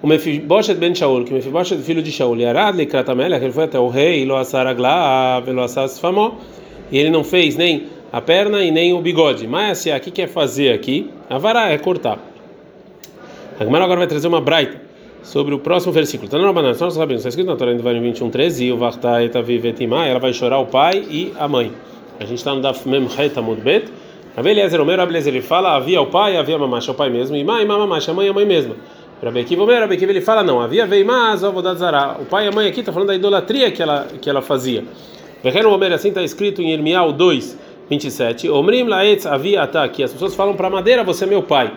O 0.03 0.07
Mefiboshet 0.07 0.79
ben 0.79 0.95
Shaul, 0.95 1.25
que 1.25 1.33
Mefiboshet 1.33 1.81
filho 1.81 2.03
de 2.03 2.11
Shaul, 2.11 2.37
e 2.39 2.45
Arad 2.45 2.77
le 2.77 2.87
Kratamela, 2.87 3.39
que 3.39 3.45
ele 3.45 3.53
foi 3.53 3.65
até 3.65 3.79
o 3.79 3.89
rei, 3.89 4.25
lo 4.25 4.37
asar 4.37 4.67
agla, 4.67 5.41
velo 5.41 5.63
asar 5.63 5.89
famó, 5.89 6.33
e 6.91 6.99
ele 6.99 7.09
não 7.09 7.23
fez 7.23 7.57
nem 7.57 7.87
a 8.13 8.21
perna 8.21 8.63
e 8.65 8.71
nem 8.73 8.93
o 8.93 9.01
bigode. 9.01 9.47
Mas 9.47 9.87
o 9.87 10.01
que 10.01 10.11
quer 10.11 10.29
fazer 10.29 10.73
aqui? 10.73 11.09
A 11.31 11.71
é 11.71 11.79
cortar. 11.79 12.32
A 13.59 13.65
Gemara 13.65 13.85
agora 13.85 13.99
vai 13.99 14.07
trazer 14.07 14.29
uma 14.29 14.41
braita 14.41 14.81
sobre 15.23 15.55
o 15.55 15.59
próximo 15.59 15.93
versículo. 15.93 16.27
Está 16.27 16.39
no 16.39 16.45
Rabanan, 16.45 16.75
nós 16.79 16.95
sabemos, 16.95 17.21
está 17.21 17.29
escrito 17.29 17.47
na 17.47 17.57
Torá 17.57 17.73
em 17.73 17.77
Devarim 17.77 18.01
21, 18.01 18.31
13, 18.31 18.65
e 18.65 18.73
o 18.73 18.79
Tavivetimai, 19.31 20.11
ela 20.11 20.19
vai 20.19 20.33
chorar 20.33 20.59
o 20.59 20.67
pai 20.67 21.05
e 21.09 21.33
a 21.39 21.47
mãe. 21.47 21.73
A 22.19 22.25
gente 22.25 22.39
está 22.39 22.55
no 22.55 22.61
Daf 22.61 22.89
Mem 22.89 23.07
Het 23.07 23.37
Amud 23.37 23.61
Bet. 23.61 23.89
Rabi 24.35 24.51
Eliezer, 24.51 24.81
o 24.81 24.85
meu 24.85 24.97
ele 24.99 25.43
fala, 25.43 25.77
havia 25.77 26.01
o 26.01 26.07
pai, 26.07 26.37
havia 26.37 26.57
a 26.57 26.59
mamacha, 26.59 26.91
o 26.91 26.95
pai 26.95 27.11
mesmo, 27.11 27.37
e 27.37 27.45
mãe, 27.45 27.67
mamacha, 27.67 28.11
a 28.11 28.15
mãe, 28.15 28.29
a 28.29 28.33
mãe 28.33 28.47
mesma. 28.47 28.75
Akiva, 29.23 29.63
o 29.63 29.67
meu 29.67 29.79
Rabi 29.79 29.95
Akiva, 29.95 30.11
ele 30.11 30.23
fala, 30.23 30.43
não, 30.43 30.61
havia 30.61 30.87
veimaz, 30.87 31.45
ovo 31.45 31.61
da 31.61 31.75
Zara. 31.75 32.17
O 32.21 32.25
pai 32.25 32.47
e 32.47 32.49
a 32.49 32.53
mãe 32.53 32.69
aqui 32.69 32.81
está 32.81 32.93
falando 32.93 33.09
da 33.09 33.15
idolatria 33.15 33.71
que 33.71 33.83
ela, 33.83 34.07
que 34.21 34.29
ela 34.29 34.41
fazia. 34.41 34.85
Vequeno 35.45 35.71
Omer, 35.71 35.93
assim 35.93 36.09
está 36.09 36.23
escrito 36.23 36.63
em 36.63 36.73
Irmial 36.73 37.13
2, 37.13 37.59
27. 37.91 38.49
Omrim 38.49 38.85
laetz 38.85 39.27
havia 39.27 39.63
ataque. 39.63 40.03
As 40.03 40.13
pessoas 40.13 40.35
falam 40.35 40.55
para 40.55 40.71
madeira, 40.71 41.05
você 41.05 41.25
é 41.25 41.27
meu 41.27 41.43
pai. 41.43 41.73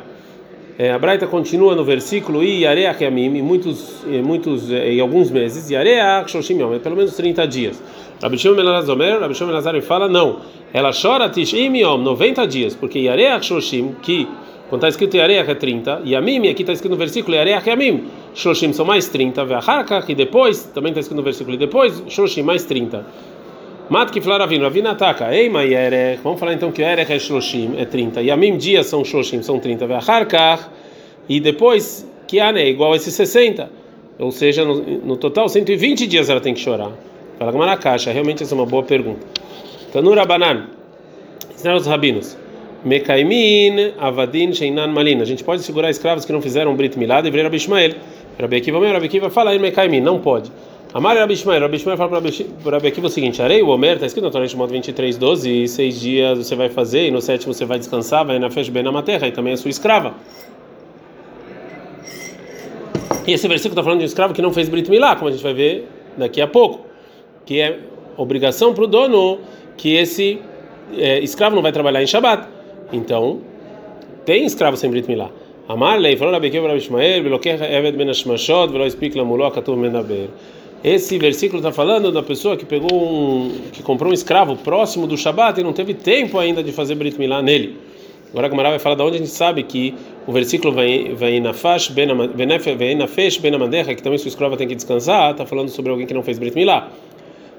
É, 0.77 0.91
a 0.91 0.99
Braita 0.99 1.25
continua 1.25 1.73
no 1.73 1.85
versículo 1.85 2.43
e 2.43 2.67
Areach 2.67 3.01
Yamim, 3.01 3.37
em 3.37 3.41
muitos, 3.41 4.03
em 4.05 4.21
muitos, 4.21 4.69
é, 4.69 4.91
em 4.91 4.99
alguns 4.99 5.31
meses, 5.31 5.69
e 5.69 5.75
Areach 5.75 6.29
Shoshim 6.29 6.61
é 6.73 6.79
pelo 6.79 6.97
menos 6.97 7.15
30 7.15 7.47
dias. 7.47 7.81
Rabi 8.21 8.37
Shimon 8.37 8.55
Ben 8.55 8.65
Lazomer, 8.65 9.21
Rabi 9.21 9.33
Shimon 9.33 9.81
fala 9.81 10.09
não, 10.09 10.39
ela 10.73 10.91
chora 10.91 11.29
Tishim 11.29 11.77
Yom, 11.77 11.99
90 11.99 12.45
dias, 12.47 12.75
porque 12.75 12.99
Yareach 12.99 13.45
Shoshim, 13.45 13.95
que 14.01 14.27
quando 14.69 14.81
está 14.81 14.89
escrito 14.89 15.15
Yareach 15.15 15.49
é 15.49 15.55
30, 15.55 16.01
e 16.03 16.11
Yamim, 16.11 16.49
aqui 16.49 16.63
está 16.63 16.73
escrito 16.73 16.91
no 16.91 16.97
versículo 16.97 17.37
Yareach 17.37 17.69
Yamim, 17.69 18.03
Shoshim 18.33 18.73
são 18.73 18.85
mais 18.85 19.07
30, 19.07 19.45
Ve'acharkach, 19.45 20.11
e 20.11 20.15
depois, 20.15 20.63
também 20.73 20.89
está 20.89 20.99
escrito 20.99 21.17
no 21.17 21.23
versículo, 21.23 21.55
e 21.55 21.57
depois 21.57 22.03
Shoshim 22.09 22.41
mais 22.41 22.65
30. 22.65 23.05
Mat 23.87 24.11
que 24.11 24.19
Ravina, 24.19 24.63
Ravina 24.63 24.91
ataca. 24.91 25.33
Ei, 25.33 25.47
Maierech. 25.47 26.19
Vamos 26.23 26.39
falar 26.39 26.53
então 26.53 26.71
que 26.71 26.81
o 26.81 26.85
Erech 26.85 27.11
é 27.11 27.19
Shloshim, 27.19 27.75
é 27.77 27.85
30. 27.85 28.21
E 28.23 28.31
a 28.31 28.37
Mim 28.37 28.57
dias 28.57 28.87
são 28.87 29.05
Shloshim, 29.05 29.43
são 29.43 29.59
30. 29.59 29.85
Ve'acharkach. 29.85 30.69
E 31.29 31.39
depois, 31.39 32.07
que 32.27 32.39
Ane 32.39 32.61
é 32.61 32.67
igual 32.67 32.93
a 32.93 32.95
esses 32.95 33.13
60. 33.13 33.69
Ou 34.17 34.31
seja, 34.31 34.65
no, 34.65 34.81
no, 34.81 35.17
total, 35.17 35.47
120 35.47 36.07
dias 36.07 36.29
ela 36.29 36.41
tem 36.41 36.53
que 36.53 36.59
chorar. 36.59 36.91
Fala 37.37 37.51
com 37.51 37.59
na 37.59 37.77
caixa. 37.77 38.11
Realmente 38.11 38.41
essa 38.41 38.55
é 38.55 38.57
uma 38.57 38.65
boa 38.65 38.81
pergunta. 38.81 39.25
Tanura 39.93 40.25
Banan. 40.25 40.67
Ensinaram 41.53 41.77
os 41.77 41.85
rabinos. 41.85 42.35
Mekaimin, 42.83 43.93
Avadin, 43.99 44.53
Sheinan, 44.53 44.87
Malin. 44.87 45.21
A 45.21 45.25
gente 45.25 45.43
pode 45.43 45.61
segurar 45.61 45.89
escravos 45.91 46.25
que 46.25 46.33
não 46.33 46.41
fizeram 46.41 46.75
Brit 46.75 46.97
Milá, 46.97 47.21
deveria 47.21 47.43
Rabi 47.43 47.57
Ishmael. 47.57 47.93
Rabi 48.39 48.57
Akiva, 48.57 48.79
Rabi 48.79 49.05
Akiva 49.05 49.29
fala 49.29 49.51
aí 49.51 49.59
Mekaimin. 49.59 50.01
Não 50.01 50.19
pode. 50.19 50.51
Amar 50.95 51.17
Rabi 51.17 51.33
Ishmael, 51.33 51.59
Rabi 51.59 51.75
Ishmael 51.75 51.97
fala 51.97 52.09
para 52.09 52.71
Rabi 52.77 52.87
Akiva 52.87 53.07
o 53.07 53.09
seguinte: 53.09 53.41
Arei 53.41 53.61
o 53.61 53.67
Omer, 53.67 53.95
está 53.95 54.05
escrito 54.05 54.23
na 54.23 54.31
Torá 54.31 54.45
de 54.45 54.55
modo 54.55 54.71
23, 54.71 55.17
12, 55.17 55.67
seis 55.67 55.99
dias 55.99 56.37
você 56.37 56.55
vai 56.55 56.69
fazer, 56.69 57.07
e 57.07 57.11
no 57.11 57.21
sétimo 57.21 57.53
você 57.53 57.65
vai 57.65 57.77
descansar, 57.77 58.25
vai 58.25 58.39
na 58.39 58.49
festa 58.49 58.81
na 58.81 59.01
terra, 59.03 59.27
e 59.27 59.31
também 59.33 59.51
é 59.51 59.57
sua 59.57 59.69
escrava. 59.69 60.13
E 63.27 63.33
esse 63.33 63.45
versículo 63.45 63.73
está 63.73 63.83
falando 63.83 63.99
de 63.99 64.05
um 64.05 64.07
escravo 64.07 64.33
que 64.33 64.41
não 64.41 64.53
fez 64.53 64.69
Brit 64.69 64.89
Milá, 64.89 65.17
como 65.17 65.27
a 65.27 65.31
gente 65.33 65.43
vai 65.43 65.53
ver 65.53 65.85
daqui 66.15 66.39
a 66.39 66.47
pouco, 66.47 66.85
que 67.45 67.59
é 67.59 67.77
obrigação 68.15 68.73
para 68.73 68.85
o 68.85 68.87
dono 68.87 69.39
que 69.75 69.97
esse 69.97 70.39
é, 70.97 71.19
escravo 71.19 71.57
não 71.57 71.61
vai 71.61 71.73
trabalhar 71.73 72.01
em 72.01 72.07
Shabat. 72.07 72.47
Então, 72.93 73.41
tem 74.23 74.45
escravo 74.45 74.77
sem 74.77 74.89
Brit 74.89 75.09
Milá. 75.09 75.29
Amar 75.67 75.99
lei, 75.99 76.15
falou 76.15 76.33
Rabi 76.33 76.47
Akiva 76.47 76.67
Rabi 76.67 76.79
Ishmael, 76.79 77.21
Beloquer 77.21 77.61
Eved 77.61 77.97
Ben 77.97 78.07
Hashmashot, 78.07 78.71
Velo 78.71 78.85
Espik 78.85 79.17
Lamulo, 79.17 79.51
Katuv 79.51 79.77
Menaber. 79.77 80.29
Esse 80.85 81.17
versículo 81.17 81.57
está 81.57 81.71
falando 81.71 82.11
da 82.11 82.21
pessoa 82.21 82.55
que 82.55 82.63
pegou 82.63 82.93
um, 82.93 83.49
que 83.73 83.81
comprou 83.81 84.11
um 84.11 84.13
escravo 84.13 84.55
próximo 84.55 85.07
do 85.07 85.17
Shabat 85.17 85.59
e 85.59 85.63
não 85.63 85.73
teve 85.73 85.95
tempo 85.95 86.37
ainda 86.37 86.61
de 86.61 86.71
fazer 86.71 86.93
Brit 86.93 87.17
Milá 87.17 87.41
nele. 87.41 87.75
Agora 88.29 88.45
a 88.45 88.49
Gamara 88.51 88.69
vai 88.69 88.77
falar 88.77 88.93
da 88.93 89.03
onde 89.03 89.15
a 89.15 89.17
gente 89.17 89.31
sabe 89.31 89.63
que 89.63 89.95
o 90.27 90.31
versículo 90.31 90.71
vem, 90.71 91.39
na 91.41 91.53
fash, 91.53 91.87
vem 91.87 92.05
na 92.05 92.13
na 92.13 93.57
madeira, 93.57 93.95
que 93.95 94.03
também 94.03 94.19
sua 94.19 94.29
escrava 94.29 94.55
tem 94.57 94.67
que 94.67 94.75
descansar, 94.75 95.31
está 95.31 95.43
falando 95.43 95.69
sobre 95.69 95.89
alguém 95.89 96.05
que 96.05 96.13
não 96.13 96.21
fez 96.21 96.37
Brit 96.37 96.55
Milá. 96.55 96.91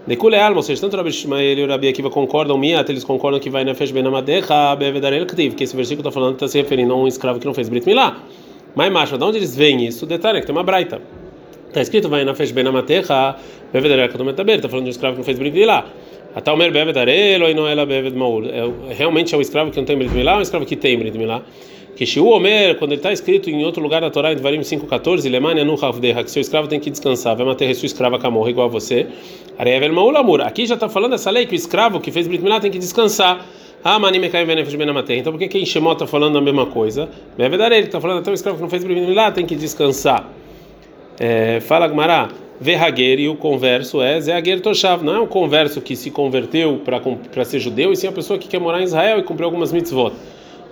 Nekule 0.07 0.37
alma, 0.37 0.59
ou 0.59 0.63
seja, 0.63 0.81
tanto 0.81 0.95
o 0.95 0.97
Rabi 0.97 1.11
Shmael 1.11 1.59
e 1.59 1.65
o 1.65 1.67
Rabi 1.67 1.89
Akiva 1.89 2.09
concordam, 2.09 2.57
miat, 2.57 2.89
eles 2.89 3.03
concordam 3.03 3.41
que 3.41 3.51
vai 3.51 3.65
na 3.65 3.75
fesh, 3.75 3.91
bem 3.91 4.05
na 4.05 4.11
madeira, 4.13 4.77
bevedarel 4.77 5.27
que 5.27 5.65
esse 5.65 5.75
versículo 5.75 6.09
está 6.09 6.13
falando, 6.13 6.35
está 6.35 6.47
se 6.47 6.59
referindo 6.59 6.93
a 6.93 6.97
um 6.97 7.09
escravo 7.09 7.41
que 7.41 7.47
não 7.47 7.55
fez 7.55 7.69
Brit 7.69 7.85
Milá. 7.89 8.23
Mas 8.77 8.93
macho, 8.93 9.19
de 9.19 9.25
onde 9.25 9.39
eles 9.39 9.57
vêm 9.57 9.85
isso? 9.85 10.07
Detalhe, 10.07 10.39
que 10.39 10.47
tem 10.47 10.55
uma 10.55 10.63
braita. 10.63 11.26
Está 11.69 11.83
escrito, 11.83 12.09
vai 12.09 12.25
na 12.25 12.35
fez 12.35 12.53
bem 12.53 12.65
na 12.65 12.73
materra, 12.73 13.37
bevedarel 13.73 14.09
kadumetaber, 14.09 14.57
está 14.57 14.69
falando 14.69 14.85
de 14.85 14.91
um 14.91 14.93
escravo 14.93 15.15
que 15.15 15.19
não 15.19 15.25
fez 15.25 15.39
brit 15.39 15.53
milá. 15.55 15.87
Até 16.35 16.53
o 16.53 16.57
mer 16.57 16.71
bevedarel, 16.71 17.51
e 17.51 17.55
não 17.55 17.67
ela 17.67 17.87
beved 17.87 18.17
maul. 18.17 18.43
Realmente 18.91 19.35
é 19.35 19.39
um 19.39 19.41
escravo 19.41 19.71
que 19.71 19.77
não 19.77 19.85
tem 19.85 19.97
brit 19.97 20.13
milá 20.13 20.33
ou 20.33 20.37
é 20.37 20.41
um 20.41 20.43
escravo 20.43 20.67
que 20.67 20.77
tem 20.77 20.99
brit 20.99 21.17
milá? 21.17 21.43
Que 21.97 22.05
Shiu 22.05 22.27
Omer, 22.27 22.77
quando 22.77 22.93
ele 22.93 22.99
está 22.99 23.11
escrito 23.11 23.49
em 23.49 23.65
outro 23.65 23.83
lugar 23.83 24.03
da 24.03 24.11
Torá, 24.11 24.31
em 24.31 24.37
Devarim 24.37 24.61
5,14, 24.61 25.31
Lemania 25.31 25.65
nu 25.65 25.79
havdeha, 25.81 26.23
que 26.23 26.31
seu 26.31 26.43
escravo 26.43 26.69
tem 26.69 26.79
que 26.79 26.91
descansar, 26.91 27.35
vai 27.35 27.47
matar 27.47 27.75
sua 27.75 27.87
escrava 27.87 28.19
camorra 28.19 28.51
igual 28.51 28.67
a 28.67 28.71
você. 28.71 29.07
Arevel 29.59 29.95
maul 29.95 30.15
amor. 30.15 30.43
Aqui 30.43 30.67
já 30.67 30.75
está 30.75 30.91
falando 30.91 31.15
essa 31.15 31.31
lei 31.31 31.47
que 31.47 31.55
o 31.55 31.57
escravo 31.57 31.99
que 31.99 32.13
fez 32.13 32.29
brit 32.29 32.43
milá 32.43 32.61
tem 32.61 32.71
que 32.71 32.79
descansar. 32.79 33.47
Ah, 33.83 33.99
mani 33.99 34.19
me 34.19 34.29
cai 34.29 34.45
benefício 34.45 34.77
bem 34.77 34.87
na 34.87 34.93
matéria. 34.93 35.21
Então 35.21 35.33
por 35.33 35.39
que 35.39 35.49
quem 35.49 35.65
Shemó 35.65 35.95
está 35.95 36.07
falando 36.07 36.37
a 36.37 36.41
mesma 36.43 36.67
coisa? 36.67 37.09
Bevedarel, 37.39 37.79
ele 37.79 37.87
está 37.87 37.99
falando 37.99 38.19
até 38.19 38.31
o 38.31 38.35
escravo 38.35 38.59
que 38.59 38.63
não 38.63 38.69
fez 38.69 38.85
brit 38.85 39.01
milá 39.01 39.33
tem 39.33 39.47
que 39.47 39.57
descansar. 39.57 40.31
É, 41.19 41.61
fala 41.61 41.89
Gmará, 41.89 42.29
Verhager, 42.61 43.21
e 43.21 43.29
o 43.29 43.37
converso 43.37 44.01
é 44.01 44.21
Zehager 44.21 44.61
Toshav, 44.61 45.05
não 45.05 45.15
é 45.15 45.21
um 45.21 45.27
converso 45.27 45.81
que 45.81 45.95
se 45.95 46.11
converteu 46.11 46.81
para 46.85 47.45
ser 47.45 47.59
judeu, 47.59 47.93
e 47.93 47.97
sim 47.97 48.07
a 48.07 48.13
pessoa 48.13 48.39
que 48.39 48.49
quer 48.49 48.61
morar 48.61 48.81
em 48.81 48.85
Israel 48.85 49.19
e 49.19 49.23
cumprir 49.23 49.45
algumas 49.45 49.73
mitzvot. 49.73 50.13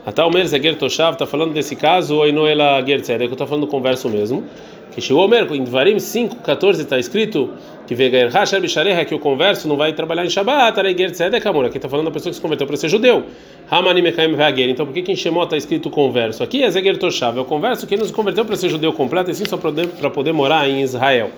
Até 0.06 0.22
o 0.22 0.30
Mer 0.30 0.46
Zehager 0.46 0.76
Toshav 0.76 1.14
está 1.14 1.26
falando 1.26 1.52
desse 1.52 1.76
caso, 1.76 2.16
ou 2.16 2.26
Enoela 2.26 2.82
Ger 2.84 3.00
Tzedek, 3.00 3.28
eu 3.28 3.32
estou 3.32 3.46
falando 3.46 3.62
do 3.62 3.70
converso 3.70 4.08
mesmo. 4.08 4.44
Que 4.92 5.00
chegou 5.00 5.24
o 5.24 5.28
Mer, 5.28 5.50
em 5.52 5.64
Dvarim 5.64 5.98
5, 5.98 6.36
14 6.36 6.82
está 6.82 6.98
escrito 6.98 7.50
que 7.86 7.94
Vegair 7.94 8.34
Hasher 8.34 8.60
Bishareha, 8.60 9.04
que 9.04 9.14
o 9.14 9.18
converso 9.18 9.68
não 9.68 9.76
vai 9.76 9.92
trabalhar 9.92 10.24
em 10.24 10.30
Shabbat, 10.30 10.78
Arei 10.78 10.96
Ger 10.96 11.10
Tzedek 11.10 11.46
Amor, 11.46 11.66
aqui 11.66 11.76
está 11.76 11.88
falando 11.88 12.06
da 12.06 12.12
pessoa 12.12 12.30
que 12.30 12.36
se 12.36 12.40
converteu 12.40 12.66
para 12.66 12.76
ser 12.76 12.88
judeu. 12.88 13.24
Hamani 13.70 14.00
Mekaim 14.00 14.34
Vehager, 14.34 14.68
então 14.68 14.86
por 14.86 14.94
que 14.94 15.10
em 15.10 15.16
Shemot 15.16 15.44
está 15.44 15.56
escrito 15.56 15.90
converso? 15.90 16.42
Aqui 16.42 16.62
é 16.62 16.70
Zeger 16.70 16.96
Toshav, 16.98 17.36
é 17.36 17.40
o 17.40 17.44
converso 17.44 17.86
que 17.86 17.96
não 17.96 18.04
se 18.04 18.12
converteu 18.12 18.44
para 18.44 18.56
ser 18.56 18.68
judeu 18.68 18.92
completo, 18.92 19.30
e 19.30 19.34
sim 19.34 19.44
só 19.44 19.56
para 19.56 20.10
poder, 20.10 20.32
morar 20.32 20.68
em 20.68 20.82
Israel. 20.82 21.30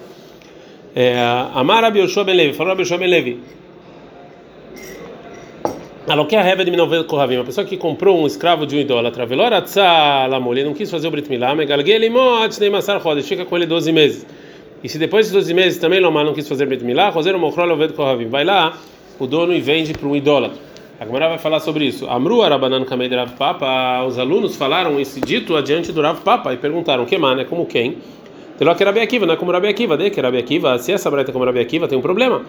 É, 0.94 1.16
Amar 1.54 1.82
Rabi 1.82 2.00
Yoshua 2.00 2.24
Ben 2.24 2.36
Levi, 2.36 2.52
falou 2.52 2.70
Rabi 2.70 2.82
Yoshua 2.82 2.98
Ben 2.98 3.08
Levi. 3.08 3.40
Aloquei 6.08 6.38
a 6.38 6.46
Heva 6.46 6.64
de 6.64 6.70
Minovel 6.70 7.04
Kohavim, 7.04 7.34
uma 7.34 7.44
pessoa 7.44 7.66
que 7.66 7.76
comprou 7.76 8.22
um 8.22 8.28
escravo 8.28 8.64
de 8.64 8.76
um 8.76 8.78
idólatra, 8.78 9.26
Veloratza 9.26 9.82
Lamol, 10.28 10.54
ele 10.54 10.62
não 10.62 10.72
quis 10.72 10.88
fazer 10.88 11.08
o 11.08 11.10
Brit 11.10 11.28
Milá, 11.28 11.52
Megalgelimot 11.52 12.60
Neymasar 12.60 13.02
Chodesh, 13.02 13.26
fica 13.26 13.44
com 13.44 13.56
ele 13.56 13.66
12 13.66 13.90
meses. 13.90 14.24
E 14.83 14.88
se 14.88 14.99
depois 14.99 15.26
desses 15.26 15.33
12 15.33 15.54
meses 15.54 15.78
também 15.78 16.00
Lomar 16.00 16.25
não 16.25 16.35
quis 16.35 16.49
fazer 16.49 16.66
Brit 16.66 16.85
Milá, 16.85 17.09
Roseiro 17.09 17.38
Mochrol 17.38 17.71
Oved 17.71 17.95
Kohavim, 17.95 18.28
vai 18.28 18.45
lá, 18.45 18.76
o 19.18 19.26
dono 19.26 19.52
e 19.52 19.61
vende 19.61 19.92
para 19.95 20.06
um 20.06 20.14
idólatra. 20.14 20.59
A 20.99 21.04
Gemara 21.04 21.28
vai 21.28 21.38
falar 21.38 21.61
sobre 21.61 21.85
isso. 21.85 22.09
Amru 22.09 22.42
Arabanan 22.42 22.85
Kamei 22.85 23.09
Rav 23.09 23.33
Papa, 23.33 24.02
os 24.06 24.18
alunos 24.18 24.56
falaram 24.56 24.99
esse 24.99 25.21
dito 25.21 25.54
adiante 25.54 25.92
do 25.92 26.00
Rav 26.00 26.21
Papa 26.23 26.54
e 26.54 26.56
perguntaram: 26.56 27.04
que 27.04 27.18
mano, 27.18 27.42
é 27.42 27.45
como 27.45 27.66
quem? 27.66 27.99
Teló 28.59 28.75
que 28.75 28.83
Rabi 28.83 29.00
Akiva, 29.00 29.26
não 29.26 29.35
é 29.35 29.37
como 29.37 29.52
Rabi 29.52 29.68
Akiva, 29.68 29.99
de 29.99 30.09
que 30.09 30.18
Rabi 30.18 30.38
Akiva, 30.38 30.78
se 30.78 30.92
essa 30.92 31.11
breta 31.11 31.30
é 31.30 31.33
como 31.33 31.45
Rabi 31.45 31.61
Akiva, 31.61 31.87
tem 31.87 31.99
um 31.99 32.00
problema. 32.00 32.42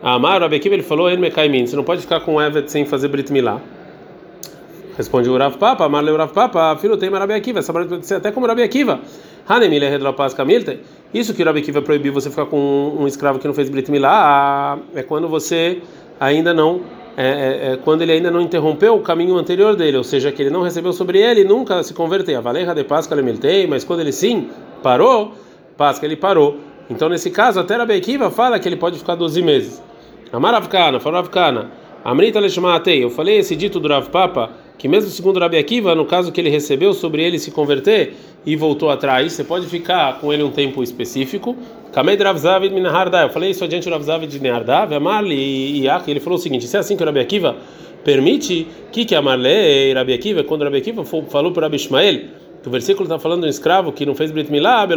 Amar 0.00 0.40
Rabi 0.40 0.56
Akiva, 0.56 0.76
ele 0.76 0.84
falou: 0.84 1.10
mim, 1.10 1.66
você 1.66 1.74
não 1.74 1.82
pode 1.82 2.02
ficar 2.02 2.20
com 2.20 2.36
o 2.36 2.40
Evet 2.40 2.70
sem 2.70 2.84
fazer 2.84 3.08
Brit 3.08 3.32
Milá. 3.32 3.60
Responde 4.96 5.28
o 5.30 5.36
Rav 5.36 5.56
Papa, 5.56 5.84
Amar 5.84 6.02
leu 6.02 6.16
Rav 6.16 6.32
Papa, 6.32 6.76
filho 6.76 6.96
tem 6.96 7.10
Rabi 7.10 7.34
Akiva, 7.34 7.58
essa 7.58 7.72
pode 7.72 8.06
ser 8.06 8.16
até 8.16 8.30
como 8.30 8.46
Rabi 8.46 8.62
Akiva. 8.62 9.00
Hanemile 9.48 9.88
Redlopaz 9.88 10.34
Kamilte, 10.34 10.80
isso 11.12 11.34
que 11.34 11.42
o 11.42 11.46
Rabi 11.46 11.60
Akiva 11.60 11.82
proibiu 11.82 12.12
você 12.12 12.30
ficar 12.30 12.46
com 12.46 12.96
um 12.98 13.06
escravo 13.06 13.38
que 13.38 13.46
não 13.46 13.54
fez 13.54 13.68
Brit 13.68 13.90
Milá, 13.90 14.78
é 14.94 15.02
quando 15.02 15.28
você 15.28 15.80
ainda 16.20 16.52
não 16.52 16.82
é, 17.16 17.26
é, 17.26 17.72
é, 17.72 17.76
quando 17.76 18.02
ele 18.02 18.12
ainda 18.12 18.30
não 18.30 18.40
interrompeu 18.40 18.94
o 18.94 19.00
caminho 19.00 19.36
anterior 19.36 19.74
dele, 19.76 19.96
ou 19.96 20.04
seja, 20.04 20.30
que 20.30 20.42
ele 20.42 20.50
não 20.50 20.62
recebeu 20.62 20.92
sobre 20.92 21.18
ele 21.18 21.44
nunca 21.44 21.82
se 21.82 21.92
converteu. 21.92 22.38
A 22.38 22.40
Valerra 22.40 22.74
de 22.74 22.84
Páscoa 22.84 23.18
ele 23.18 23.66
mas 23.66 23.84
quando 23.84 24.00
ele 24.00 24.12
sim 24.12 24.48
parou, 24.82 25.34
Páscoa 25.76 26.06
ele 26.06 26.16
parou. 26.16 26.58
Então 26.88 27.08
nesse 27.08 27.30
caso, 27.30 27.60
até 27.60 27.74
a 27.74 27.84
Bekiva 27.84 28.30
fala 28.30 28.58
que 28.58 28.68
ele 28.68 28.76
pode 28.76 28.98
ficar 28.98 29.16
12 29.16 29.42
meses. 29.42 29.82
Amaravkana, 30.32 31.00
Faravkana, 31.00 31.70
Amrita 32.04 32.40
Leshmaatei, 32.40 33.04
eu 33.04 33.10
falei 33.10 33.38
esse 33.38 33.54
dito 33.56 33.80
do 33.80 33.88
Rav 33.88 34.08
Papa, 34.08 34.50
que 34.80 34.88
mesmo 34.88 35.10
segundo 35.10 35.38
Rabi 35.38 35.58
Akiva, 35.58 35.94
no 35.94 36.06
caso 36.06 36.32
que 36.32 36.40
ele 36.40 36.48
recebeu 36.48 36.94
sobre 36.94 37.22
ele 37.22 37.38
se 37.38 37.50
converter 37.50 38.14
e 38.46 38.56
voltou 38.56 38.88
atrás, 38.88 39.34
você 39.34 39.44
pode 39.44 39.66
ficar 39.66 40.18
com 40.18 40.32
ele 40.32 40.42
um 40.42 40.50
tempo 40.50 40.82
específico. 40.82 41.54
Eu 41.94 43.28
falei 43.28 43.50
isso 43.50 43.62
adiante 43.62 43.90
do 43.90 43.90
Rav 43.90 44.26
de 44.26 44.40
Nehardá, 44.40 44.84
Amarli 44.84 45.34
e 45.34 45.82
Iak, 45.82 46.10
ele 46.10 46.18
falou 46.18 46.38
o 46.38 46.40
seguinte, 46.40 46.66
se 46.66 46.74
é 46.78 46.80
assim 46.80 46.96
que 46.96 47.02
o 47.02 47.06
Rabi 47.06 47.20
Akiva 47.20 47.56
permite, 48.02 48.66
que 48.90 49.04
que 49.04 49.14
Amarle 49.14 49.92
Rabi 49.92 50.14
Akiva, 50.14 50.44
quando 50.44 50.64
Rabi 50.64 50.78
Akiva 50.78 51.04
falou 51.04 51.52
para 51.52 51.66
Rabi 51.66 51.76
Ishmael, 51.76 52.20
que 52.62 52.68
o 52.68 52.70
versículo 52.70 53.04
está 53.04 53.18
falando 53.18 53.42
de 53.42 53.48
um 53.48 53.50
escravo 53.50 53.92
que 53.92 54.06
não 54.06 54.14
fez 54.14 54.30
Brit 54.30 54.50
Milá, 54.50 54.88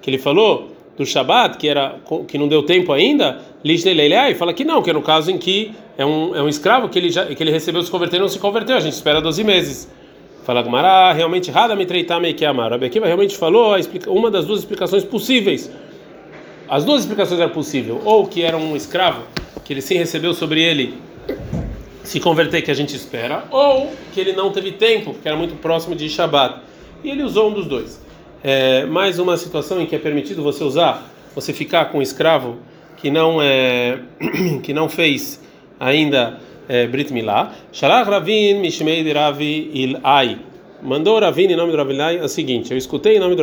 que 0.00 0.10
ele 0.10 0.18
falou 0.18 0.68
do 1.02 1.06
Shabat, 1.06 1.58
que 1.58 1.68
era 1.68 1.96
que 2.26 2.38
não 2.38 2.48
deu 2.48 2.62
tempo 2.62 2.92
ainda, 2.92 3.40
e 3.64 4.34
fala 4.34 4.52
que 4.52 4.64
não, 4.64 4.82
que 4.82 4.90
é 4.90 4.92
no 4.92 5.02
caso 5.02 5.30
em 5.30 5.38
que 5.38 5.72
é 5.98 6.06
um, 6.06 6.34
é 6.34 6.42
um 6.42 6.48
escravo 6.48 6.88
que 6.88 6.98
ele 6.98 7.10
já 7.10 7.26
que 7.26 7.42
ele 7.42 7.50
recebeu 7.50 7.82
se 7.82 7.90
converter 7.90 8.18
não 8.18 8.28
se 8.28 8.38
converteu, 8.38 8.76
a 8.76 8.80
gente 8.80 8.94
espera 8.94 9.20
12 9.20 9.44
meses. 9.44 9.90
Fala 10.44 10.60
Gumara, 10.60 11.12
realmente 11.12 11.50
rada 11.52 11.76
me 11.76 11.86
treitar 11.86 12.20
meio 12.20 12.34
que 12.34 12.44
amar. 12.44 12.72
Rabi 12.72 12.86
Akiva 12.86 13.06
realmente 13.06 13.36
falou 13.36 13.76
uma 14.08 14.28
das 14.28 14.44
duas 14.44 14.60
explicações 14.60 15.04
possíveis. 15.04 15.70
As 16.68 16.84
duas 16.84 17.02
explicações 17.02 17.38
eram 17.38 17.52
possíveis, 17.52 18.00
ou 18.04 18.26
que 18.26 18.42
era 18.42 18.56
um 18.56 18.74
escravo 18.74 19.22
que 19.64 19.72
ele 19.72 19.80
sim 19.80 19.96
recebeu 19.96 20.34
sobre 20.34 20.60
ele 20.60 20.94
se 22.02 22.18
converter 22.18 22.62
que 22.62 22.70
a 22.70 22.74
gente 22.74 22.96
espera, 22.96 23.44
ou 23.52 23.92
que 24.12 24.20
ele 24.20 24.32
não 24.32 24.50
teve 24.50 24.72
tempo, 24.72 25.12
porque 25.12 25.28
era 25.28 25.36
muito 25.36 25.54
próximo 25.56 25.94
de 25.94 26.08
Shabat. 26.08 26.56
E 27.04 27.10
ele 27.10 27.22
usou 27.22 27.50
um 27.50 27.52
dos 27.52 27.66
dois 27.66 28.01
é, 28.42 28.84
mais 28.86 29.18
uma 29.18 29.36
situação 29.36 29.80
em 29.80 29.86
que 29.86 29.94
é 29.94 29.98
permitido 29.98 30.42
você 30.42 30.64
usar, 30.64 31.08
você 31.34 31.52
ficar 31.52 31.86
com 31.86 31.98
um 31.98 32.02
escravo 32.02 32.56
que 32.96 33.10
não 33.10 33.40
é 33.40 33.98
que 34.62 34.72
não 34.72 34.88
fez 34.88 35.40
ainda 35.78 36.38
é, 36.68 36.86
Brit 36.86 37.12
Milá. 37.12 37.52
Shalach 37.72 38.08
Ravin 38.08 38.54
Mishmei 38.60 39.02
de 39.02 39.12
Ravi 39.12 39.70
Ilai. 39.72 40.38
Mandou 40.82 41.20
Ravin 41.20 41.46
em 41.46 41.56
nome 41.56 41.70
do 41.70 41.78
Rabilai 41.78 42.18
é 42.18 42.24
o 42.24 42.28
seguinte: 42.28 42.72
Eu 42.72 42.78
escutei 42.78 43.16
em 43.16 43.20
nome 43.20 43.36
do 43.36 43.42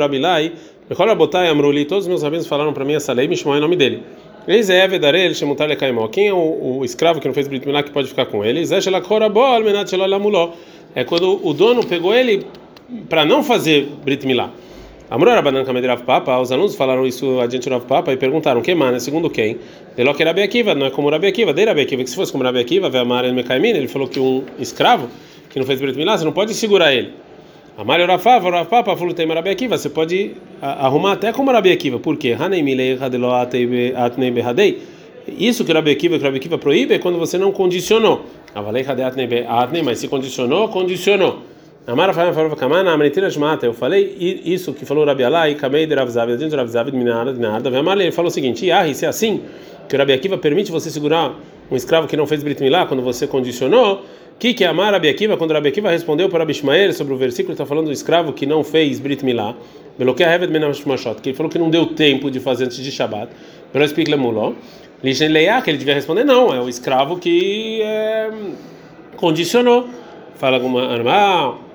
Abotai 1.12 1.48
Amruli, 1.48 1.86
todos 1.86 2.06
os 2.06 2.08
meus 2.10 2.24
rabinos 2.24 2.48
falaram 2.48 2.74
para 2.74 2.84
mim 2.84 2.94
essa 2.94 3.14
lei, 3.14 3.28
me 3.28 3.38
chamou 3.38 3.56
em 3.56 3.62
nome 3.62 3.76
dele. 3.76 4.04
É. 4.48 6.08
Quem 6.08 6.28
é 6.28 6.34
o, 6.34 6.80
o, 6.80 6.86
escravo 6.86 7.22
que 7.22 7.28
não 7.28 7.34
fez 7.36 7.48
Brit 7.48 7.66
Milá 7.68 7.84
que 7.84 7.92
pode 7.92 8.08
ficar 8.08 8.26
com 8.26 8.44
ele? 8.44 8.66
Shelolamuló. 8.66 10.54
É 10.96 11.04
quando 11.04 11.40
o 11.46 11.54
dono 11.54 11.86
pegou 11.86 12.14
ele 12.16 12.46
para 13.08 13.24
não 13.24 13.44
fazer 13.44 13.88
Brit 14.04 14.26
Milá. 14.26 14.52
Amor 15.12 15.28
Papa, 16.06 16.40
os 16.40 16.52
alunos 16.52 16.76
falaram 16.76 17.04
isso 17.04 17.40
adiante 17.40 17.68
do 17.68 17.74
Rav 17.74 17.86
Papa 17.88 18.14
e 18.14 18.18
perguntaram: 18.18 18.62
quem 18.62 18.76
mana? 18.76 19.00
Segundo 19.00 19.28
quem? 19.28 19.58
Deló 19.96 20.14
que 20.14 20.24
Rabi 20.24 20.44
Akiva, 20.44 20.76
não 20.76 20.86
é 20.86 20.92
como 20.92 21.10
Rabi 21.10 21.26
Akiva, 21.26 21.52
dei 21.52 21.66
Rabi 21.66 21.82
Akiva, 21.82 22.04
que 22.04 22.10
se 22.12 22.16
fosse 22.16 22.32
como 22.32 22.44
Rabi 22.44 22.60
Akiva, 22.60 22.92
vai 22.92 23.02
amar 23.02 23.26
ele 23.26 23.88
falou 23.88 24.08
que 24.08 24.20
um 24.20 24.44
escravo 24.60 25.10
que 25.50 25.58
não 25.58 25.66
fez 25.66 25.82
Brit 25.82 25.98
Milá, 25.98 26.16
você 26.16 26.24
não 26.24 26.32
pode 26.32 26.54
segurar 26.54 26.94
ele. 26.94 27.12
Amar 27.76 28.00
Rav 28.06 28.22
Papa, 28.22 28.52
Rav 28.52 28.70
Papa 28.70 28.96
falou: 28.96 29.12
tem 29.16 29.28
Rabi 29.28 29.50
Akiva, 29.50 29.80
você 29.80 29.90
pode 29.90 30.34
arrumar 30.62 31.14
até 31.14 31.34
como 31.34 31.52
Rabi 31.52 31.72
Akiva, 31.72 31.98
por 31.98 32.16
quê? 32.16 32.38
Isso 35.40 35.66
que 35.66 35.74
Rabi 35.74 35.90
Akiva, 35.90 36.20
que 36.20 36.24
Rabi 36.24 36.38
Akiva 36.38 36.60
proíbe 36.60 36.94
é 36.94 37.00
quando 37.00 37.18
você 37.18 37.40
não 37.40 37.52
condicionou. 37.52 38.26
Avalei 38.54 38.86
mas 39.84 39.98
se 39.98 40.08
condicionou, 40.08 40.70
condicionou. 40.70 41.49
Amar 41.90 42.10
Rafael 42.10 42.32
falou 42.36 42.56
Kamana, 42.56 42.92
Amritira 42.92 43.32
Shmata, 43.32 43.66
eu 43.66 43.74
falei 43.74 44.16
isso 44.46 44.76
que 44.76 44.86
falou 44.86 45.04
Rabi 45.04 45.24
Alai, 45.24 45.56
Kamei 45.56 45.88
de 45.88 45.96
Rav 45.96 46.08
Zavid, 46.08 46.38
dentro 46.38 46.52
de 46.52 46.56
Rav 46.56 46.70
Zavid, 46.70 46.96
Minada, 46.96 47.34
Minada, 47.34 47.68
Vemar, 47.72 48.00
ele 48.00 48.12
falou 48.12 48.30
o 48.30 48.32
seguinte, 48.32 48.72
ah, 48.72 48.94
se 48.94 49.06
é 49.06 49.08
assim, 49.08 49.42
que 49.88 49.96
o 49.96 49.98
Rabi 49.98 50.14
Akiva 50.14 50.38
permite 50.38 50.72
você 50.72 50.92
segurar 50.92 51.34
um 51.72 51.76
escravo 51.76 52.08
que 52.08 52.16
não 52.16 52.28
fez 52.28 52.44
Brit 52.44 52.62
Milá 52.62 52.86
quando 52.86 53.02
você 53.02 53.26
condicionou, 53.26 54.06
que 54.38 54.54
que 54.54 54.64
é 54.64 54.68
Amar 54.68 54.94
Rabi 54.94 55.10
Akiva, 55.10 55.36
quando 55.36 55.52
Rabi 55.52 55.70
Akiva 55.70 55.90
respondeu 55.90 56.30
para 56.30 56.40
Rabi 56.42 56.52
Ishmael 56.52 56.94
sobre 56.94 57.12
o 57.12 57.18
versículo 57.18 57.54
está 57.54 57.66
falando 57.66 57.88
do 57.88 57.92
escravo 57.92 58.34
que 58.34 58.46
não 58.46 58.64
fez 58.64 59.00
Brit 59.00 59.26
Milá, 59.26 59.56
Beloquei 59.98 60.28
Heved 60.28 60.54
Menashmashot, 60.54 61.20
que 61.24 61.30
ele 61.30 61.36
falou 61.36 61.52
que 61.52 61.58
não 61.58 61.72
deu 61.72 61.88
tempo 61.88 62.30
de 62.30 62.40
fazer 62.40 62.66
antes 62.66 62.78
de 62.78 62.92
Shabbat, 62.92 63.32
Pero 63.74 63.84
explica 63.84 64.12
Lemuló, 64.12 64.54
Lishen 65.04 65.30
Leia, 65.30 65.60
que 65.64 65.72
ele 65.72 65.80
devia 65.80 65.96
responder, 65.96 66.24
não, 66.24 66.54
é 66.54 66.62
o 66.62 66.70
escravo 66.70 67.18
que 67.18 67.82
é, 67.82 68.30
condicionou. 69.18 69.88
Fala 70.36 70.58
alguma 70.58 70.88
normal. 70.88 71.69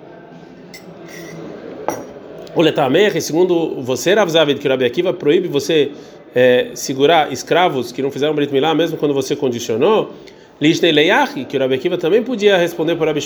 O 2.56 2.62
Letamer, 2.62 3.20
segundo 3.20 3.82
você, 3.82 4.14
Rav 4.14 4.30
Zavid, 4.30 4.60
que 4.60 4.66
o 4.68 4.70
Rabi 4.70 4.84
Akiva 4.84 5.12
proíbe 5.12 5.48
você 5.48 5.90
é, 6.32 6.68
segurar 6.74 7.32
escravos 7.32 7.90
que 7.90 8.00
não 8.00 8.12
fizeram 8.12 8.32
Brit 8.32 8.52
Milá, 8.52 8.72
mesmo 8.72 8.96
quando 8.96 9.12
você 9.12 9.34
condicionou. 9.34 10.12
Lishnei 10.60 10.92
Leiach, 10.92 11.44
que 11.46 11.58
Rabi 11.58 11.74
Akiva 11.74 11.98
também 11.98 12.22
podia 12.22 12.56
responder 12.56 12.94
por 12.94 13.08
Rabi 13.08 13.20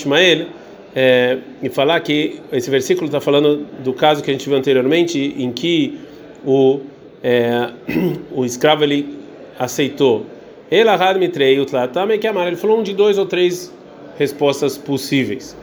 é, 0.96 1.38
e 1.62 1.68
falar 1.68 2.00
que 2.00 2.40
esse 2.50 2.70
versículo 2.70 3.04
está 3.04 3.20
falando 3.20 3.66
do 3.84 3.92
caso 3.92 4.22
que 4.22 4.30
a 4.30 4.32
gente 4.32 4.48
viu 4.48 4.56
anteriormente, 4.56 5.34
em 5.36 5.52
que 5.52 5.98
o, 6.42 6.80
é, 7.22 7.68
o 8.34 8.46
escravo 8.46 8.82
ele 8.82 9.14
aceitou. 9.58 10.24
Ele 10.70 10.88
falou 12.56 12.80
um 12.80 12.82
de 12.82 12.94
dois 12.94 13.18
ou 13.18 13.26
três 13.26 13.70
respostas 14.18 14.78
possíveis. 14.78 15.54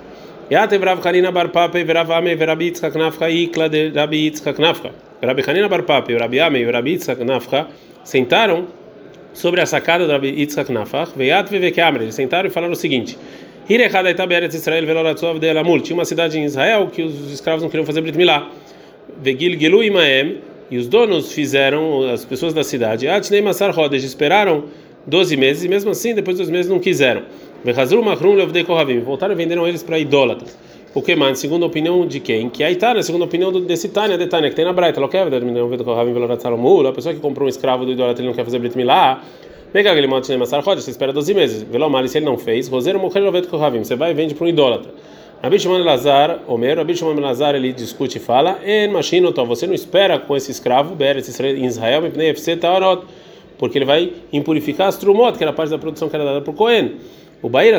Yatev 0.50 0.84
Rav 0.84 1.02
Hanina 1.02 1.32
Bar 1.32 1.50
Papa 1.50 1.80
e 1.80 1.84
Rav 1.84 2.12
Ame 2.12 2.36
Rabi 2.36 2.66
Yitzchak 2.66 2.94
Nafcha 2.94 3.28
Ikla 3.32 3.68
de 3.68 3.90
Rabi 3.90 4.30
Yitzchak 4.30 4.60
Nafcha. 4.60 4.92
Rabi 5.20 5.42
Hanina 5.42 5.68
Bar 5.68 5.82
Papa 5.82 6.12
e 6.12 6.18
Rabi 6.18 6.40
Ame 6.40 6.60
e 6.60 6.72
Rabi 6.72 6.92
Yitzchak 6.92 7.24
Nafcha 7.24 7.68
sentaram 8.04 8.68
sobre 9.34 9.62
a 9.62 9.66
sacada 9.66 10.06
do 10.06 10.12
Rabi 10.12 10.30
Yitzchak 10.40 10.72
Nafcha, 10.72 11.08
Veyat 11.16 11.50
Vevekamre, 11.50 12.04
eles 12.04 12.14
sentaram 12.14 12.48
e 12.48 12.52
falaram 12.52 12.74
o 12.74 12.76
seguinte: 12.76 13.18
Hirechada 13.68 14.12
Itaberetz 14.12 14.54
Israel 14.54 14.86
Veloratzov 14.86 15.40
de 15.40 15.48
Elamul. 15.48 15.82
Tinha 15.82 15.98
uma 15.98 16.06
cidade 16.06 16.38
em 16.38 16.44
Israel 16.44 16.92
que 16.94 17.02
os 17.02 17.34
escravos 17.34 17.64
não 17.64 17.70
queriam 17.70 17.86
fazer 17.86 18.02
Brit 18.02 18.16
Milá. 18.16 18.48
Vegil 19.18 19.60
Gilu 19.60 19.84
Imaem, 19.84 20.42
e 20.70 20.78
os 20.78 20.88
donos 20.88 21.32
fizeram, 21.32 22.08
as 22.08 22.24
pessoas 22.24 22.54
da 22.54 22.64
cidade, 22.64 23.08
Atnei 23.08 23.42
Masar 23.42 23.74
esperaram 23.94 24.66
12 25.08 25.38
meses 25.38 25.64
e 25.64 25.68
mesmo 25.68 25.92
assim, 25.92 26.14
depois 26.14 26.38
dos 26.38 26.50
meses, 26.50 26.70
não 26.70 26.80
quiseram. 26.80 27.24
Voltaram 29.02 29.34
e 29.34 29.36
venderam 29.36 29.68
eles 29.68 29.82
para 29.82 29.98
idólatras. 29.98 30.58
O 30.94 31.02
que 31.02 31.16
mais? 31.16 31.40
Segundo 31.40 31.64
a 31.64 31.66
opinião 31.66 32.08
de 32.08 32.20
quem? 32.20 32.50
Que 32.50 32.64
é 32.64 32.68
a 32.68 32.72
Itália, 32.72 33.04
segundo 33.04 33.24
a 33.24 33.26
opinião 33.26 33.52
desse 33.62 33.90
Tânia, 33.90 34.18
de 34.18 34.28
Tânia, 34.28 34.50
que 34.50 34.56
tem 34.56 34.64
na 34.64 34.72
Braita. 34.72 35.04
A 35.04 35.08
pessoa 36.94 37.14
que 37.14 37.20
comprou 37.20 37.48
um 37.48 37.50
escravo 37.50 37.86
do 37.86 37.92
idólatra 37.92 38.24
e 38.24 38.28
não 38.28 38.34
quer 38.34 38.46
fazer 38.46 38.60
Brit 38.60 38.78
Milá, 38.78 39.22
pega 39.74 39.92
aquele 39.92 40.08
mote 40.08 40.32
de 40.32 40.38
Massar 40.38 40.62
você 40.64 40.92
espera 40.92 41.12
12 41.12 41.34
meses. 41.34 41.64
Velo 41.64 41.90
mal, 41.90 42.08
se 42.08 42.18
ele 42.18 42.26
não 42.26 42.38
fez, 42.38 42.70
Roseiro 42.70 43.00
morrer 43.00 43.20
Lovet 43.20 43.48
Kohavim, 43.48 43.84
você 43.84 43.96
vai 43.96 44.12
e 44.12 44.14
vende 44.14 44.36
para 44.36 44.46
um 44.46 44.48
idólatra. 44.48 44.92
Rabi 45.44 45.60
Shimon 45.60 45.80
Lazar, 45.80 46.40
Omer, 46.48 46.78
Rabi 46.78 46.96
Shimon 46.96 47.20
Lazar, 47.20 47.56
ele 47.56 47.74
discute 47.74 48.18
e 48.18 48.22
fala: 48.22 48.60
En 48.66 48.88
Machino, 48.88 49.34
você 49.46 49.68
não 49.68 49.74
espera 49.74 50.18
com 50.18 50.36
esse 50.36 50.50
escravo, 50.50 50.96
Beres 50.96 51.40
em 51.40 51.66
Israel, 51.66 52.04
porque 53.58 53.78
ele 53.78 53.86
vai 53.86 54.14
impurificar 54.32 54.88
as 54.88 54.98
Trumot, 54.98 55.38
que 55.38 55.44
era 55.44 55.52
parte 55.52 55.70
da 55.70 55.78
produção 55.78 56.10
que 56.10 56.16
era 56.16 56.26
dada 56.26 56.42
por 56.42 56.54
Cohen. 56.54 56.94
O 57.46 57.50
Baíra 57.50 57.78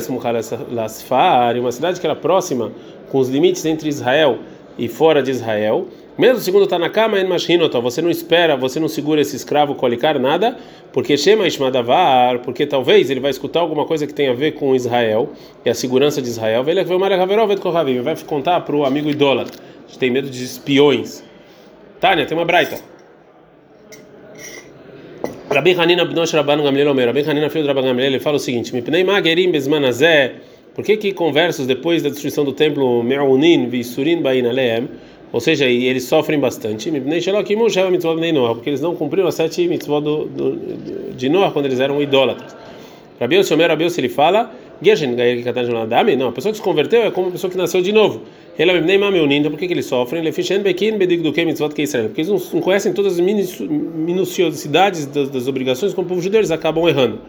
Lasfar, 0.70 1.58
uma 1.58 1.73
cidade 1.73 1.99
que 1.99 2.06
era 2.06 2.14
próxima 2.14 2.70
com 3.11 3.18
os 3.18 3.28
limites 3.28 3.66
entre 3.66 3.88
Israel 3.88 4.38
e 4.78 4.87
fora 4.87 5.20
de 5.20 5.32
Israel. 5.32 5.88
Mesmo 6.16 6.38
segundo 6.38 6.68
Tanakama 6.68 7.18
en 7.18 7.26
Mashinota, 7.26 7.80
você 7.80 8.00
não 8.00 8.08
espera, 8.08 8.56
você 8.56 8.78
não 8.78 8.87
segura 8.87 9.20
esse 9.20 9.35
escravo 9.35 9.75
colicar 9.75 10.20
nada, 10.20 10.56
porque 10.92 11.16
Shema 11.16 11.49
Ishmadavar, 11.49 12.38
porque 12.42 12.64
talvez 12.64 13.11
ele 13.11 13.18
vai 13.18 13.32
escutar 13.32 13.58
alguma 13.58 13.85
coisa 13.85 14.06
que 14.06 14.14
tem 14.14 14.28
a 14.28 14.35
ver 14.35 14.52
com 14.52 14.73
Israel 14.73 15.30
e 15.64 15.68
a 15.68 15.75
segurança 15.75 16.23
de 16.23 16.28
Israel. 16.28 16.62
Vai 16.62 18.16
contar 18.25 18.61
para 18.61 18.76
o 18.76 18.85
amigo 18.85 19.11
idólatra. 19.11 19.61
A 19.85 19.88
gente 19.88 19.98
tem 19.98 20.12
medo 20.12 20.31
de 20.31 20.44
espiões. 20.44 21.24
Tânia, 21.98 22.24
tem 22.24 22.38
uma 22.38 22.44
braita. 22.44 22.79
Rabi 25.57 25.73
Hanina 25.75 26.05
Bnosh 26.05 26.35
Rabban 26.35 26.62
Gamliel 26.62 26.88
Omer, 26.88 27.07
Rabi 27.07 27.23
Hanina 27.23 27.49
filho 27.49 27.64
do 27.64 27.69
Rabban 27.69 27.87
Gamliel, 27.87 28.11
ele 28.11 28.21
fala 28.21 28.37
o 28.37 28.38
seguinte: 28.38 28.75
Mipnei 28.75 29.03
Magerim 29.03 29.51
Bezmanazé, 29.51 30.35
por 30.75 30.85
que 30.85 30.99
que 30.99 31.14
conversos 31.14 31.66
depois 31.66 32.03
da 32.03 32.11
destruição 32.11 32.45
do 32.45 32.53
templo 32.53 33.03
Me'unin 33.03 33.66
Visurin 33.71 34.21
Bain 34.21 34.47
Aleem, 34.47 34.87
ou 35.33 35.40
seja, 35.40 35.64
eles 35.64 36.05
sofrem 36.05 36.38
bastante, 36.38 36.90
Mipnei 36.90 37.23
Shelokimu 37.23 37.71
Sheva 37.71 37.90
Mitzvot 37.90 38.16
Bnei 38.16 38.35
porque 38.35 38.69
eles 38.69 38.83
não 38.83 38.95
cumpriram 38.95 39.29
as 39.29 39.35
sete 39.35 39.66
mitzvot 39.66 40.29
de 41.16 41.31
Noah 41.31 41.51
quando 41.51 41.64
eles 41.64 41.81
eram 41.81 42.03
idólatras. 42.03 42.55
Rabi 43.19 43.38
Omer, 43.51 43.71
Rabi 43.71 43.87
ele 43.97 44.11
fala, 44.11 44.53
Não, 46.18 46.28
a 46.28 46.32
pessoa 46.32 46.52
que 46.52 46.58
se 46.58 46.62
converteu 46.62 47.02
é 47.02 47.10
como 47.10 47.28
uma 47.28 47.32
pessoa 47.32 47.50
que 47.50 47.56
nasceu 47.56 47.80
de 47.80 47.92
novo. 47.92 48.22
É 48.58 48.64
então 48.64 49.50
por 49.50 49.58
que, 49.58 49.66
que 49.66 49.72
eles 49.72 49.86
sofrem? 49.86 50.26
É 50.26 50.28
Israel, 50.28 52.08
porque 52.08 52.20
eles 52.20 52.52
não 52.52 52.60
conhecem 52.60 52.92
todas 52.92 53.14
as 53.14 53.20
minuciosidades 53.20 55.06
das, 55.06 55.30
das 55.30 55.48
obrigações 55.48 55.94
como 55.94 56.06
o 56.06 56.08
povo 56.08 56.22
judeu, 56.22 56.40
eles 56.40 56.50
acabam 56.50 56.88
errando. 56.88 57.20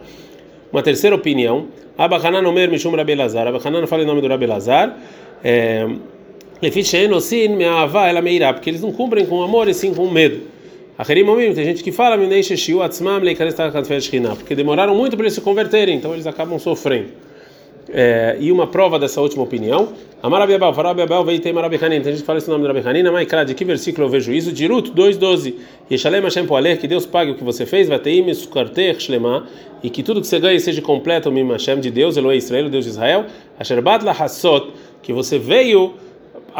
Uma 0.72 0.82
terceira 0.82 1.16
opinião, 1.16 1.68
Abachanan 1.96 2.46
Omer 2.46 2.70
Mishum 2.70 2.94
Rabi 2.94 3.14
Lazar, 3.14 3.46
Abachanan 3.46 3.86
fala 3.86 4.02
em 4.02 4.06
nome 4.06 4.20
do 4.20 4.28
Rabi 4.28 4.46
Lazar, 4.46 4.98
é, 5.42 5.88
porque 6.60 8.70
eles 8.70 8.82
não 8.82 8.92
cumprem 8.92 9.24
com 9.24 9.42
amor 9.42 9.68
e 9.68 9.74
sim 9.74 9.94
com 9.94 10.10
medo. 10.10 10.42
Tem 10.98 11.64
gente 11.64 11.84
que 11.84 11.92
fala, 11.92 12.16
porque 14.36 14.54
demoraram 14.54 14.94
muito 14.94 15.16
para 15.16 15.24
eles 15.24 15.34
se 15.34 15.40
converterem, 15.40 15.96
então 15.96 16.12
eles 16.12 16.26
acabam 16.26 16.58
sofrendo. 16.58 17.27
É, 17.90 18.36
e 18.38 18.52
uma 18.52 18.66
prova 18.66 18.98
dessa 18.98 19.20
última 19.20 19.42
opinião. 19.42 19.92
Amarabiabal, 20.22 20.74
Farabiabal, 20.74 21.24
Veitem 21.24 21.52
Marabihanin. 21.52 22.00
Tem 22.00 22.12
gente 22.12 22.20
que 22.20 22.26
fala 22.26 22.38
esse 22.38 22.50
nome 22.50 22.62
do 22.62 22.66
Rabihanin, 22.66 23.02
mas 23.10 23.26
cara, 23.28 23.44
de 23.44 23.54
que 23.54 23.64
versículo 23.64 24.06
eu 24.06 24.10
vejo 24.10 24.32
isso? 24.32 24.52
Dirut 24.52 24.90
2,12. 24.90 25.54
Yeshalem 25.90 26.20
Hashem 26.20 26.46
Poaler, 26.46 26.78
que 26.78 26.86
Deus 26.86 27.06
pague 27.06 27.30
o 27.30 27.34
que 27.34 27.44
você 27.44 27.64
fez, 27.64 27.88
Vateim 27.88 28.32
Sukarter 28.34 28.98
Shlema, 28.98 29.46
e 29.82 29.88
que 29.88 30.02
tudo 30.02 30.20
que 30.20 30.26
você 30.26 30.38
ganha 30.38 30.58
seja 30.58 30.82
completo, 30.82 31.30
Mim 31.30 31.48
Hashem 31.52 31.80
de 31.80 31.90
Deus, 31.90 32.16
Eloé 32.16 32.36
Israel, 32.36 32.68
Deus 32.68 32.84
de 32.84 32.90
Israel, 32.90 33.26
Asherbat 33.58 34.04
Lahassot, 34.04 34.72
que 35.02 35.12
você 35.12 35.38
veio 35.38 35.94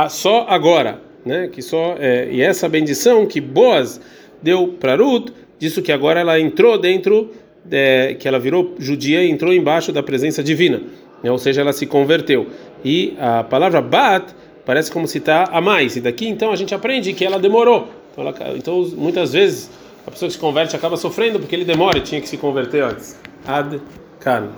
só 0.08 0.46
agora, 0.48 1.00
né? 1.24 1.48
Que 1.48 1.60
só, 1.60 1.96
é, 1.98 2.28
e 2.30 2.40
essa 2.40 2.68
bendição 2.68 3.26
que 3.26 3.40
Boas 3.40 4.00
deu 4.42 4.68
para 4.78 4.96
Ruth, 4.96 5.30
disso 5.58 5.82
que 5.82 5.92
agora 5.92 6.20
ela 6.20 6.38
entrou 6.38 6.78
dentro, 6.78 7.32
é, 7.70 8.14
que 8.18 8.28
ela 8.28 8.38
virou 8.38 8.76
judia 8.78 9.22
e 9.22 9.30
entrou 9.30 9.52
embaixo 9.52 9.92
da 9.92 10.02
presença 10.02 10.42
divina. 10.42 10.80
Né? 11.22 11.30
ou 11.30 11.38
seja, 11.38 11.60
ela 11.60 11.72
se 11.72 11.86
converteu. 11.86 12.46
E 12.84 13.16
a 13.18 13.42
palavra 13.44 13.80
bat 13.80 14.34
parece 14.64 14.90
como 14.90 15.06
se 15.06 15.18
está 15.18 15.44
a 15.44 15.60
mais. 15.60 15.96
E 15.96 16.00
daqui 16.00 16.28
então 16.28 16.52
a 16.52 16.56
gente 16.56 16.74
aprende 16.74 17.12
que 17.12 17.24
ela 17.24 17.38
demorou. 17.38 17.88
Então, 18.12 18.26
ela, 18.26 18.56
então 18.56 18.82
muitas 18.96 19.32
vezes 19.32 19.70
a 20.06 20.10
pessoa 20.10 20.28
que 20.28 20.34
se 20.34 20.38
converte 20.38 20.74
acaba 20.76 20.96
sofrendo 20.96 21.38
porque 21.38 21.54
ele 21.54 21.64
demora 21.64 21.98
e 21.98 22.00
tinha 22.00 22.20
que 22.20 22.28
se 22.28 22.36
converter 22.36 22.82
antes. 22.82 23.18
Ad 23.46 23.80
kan. 24.20 24.48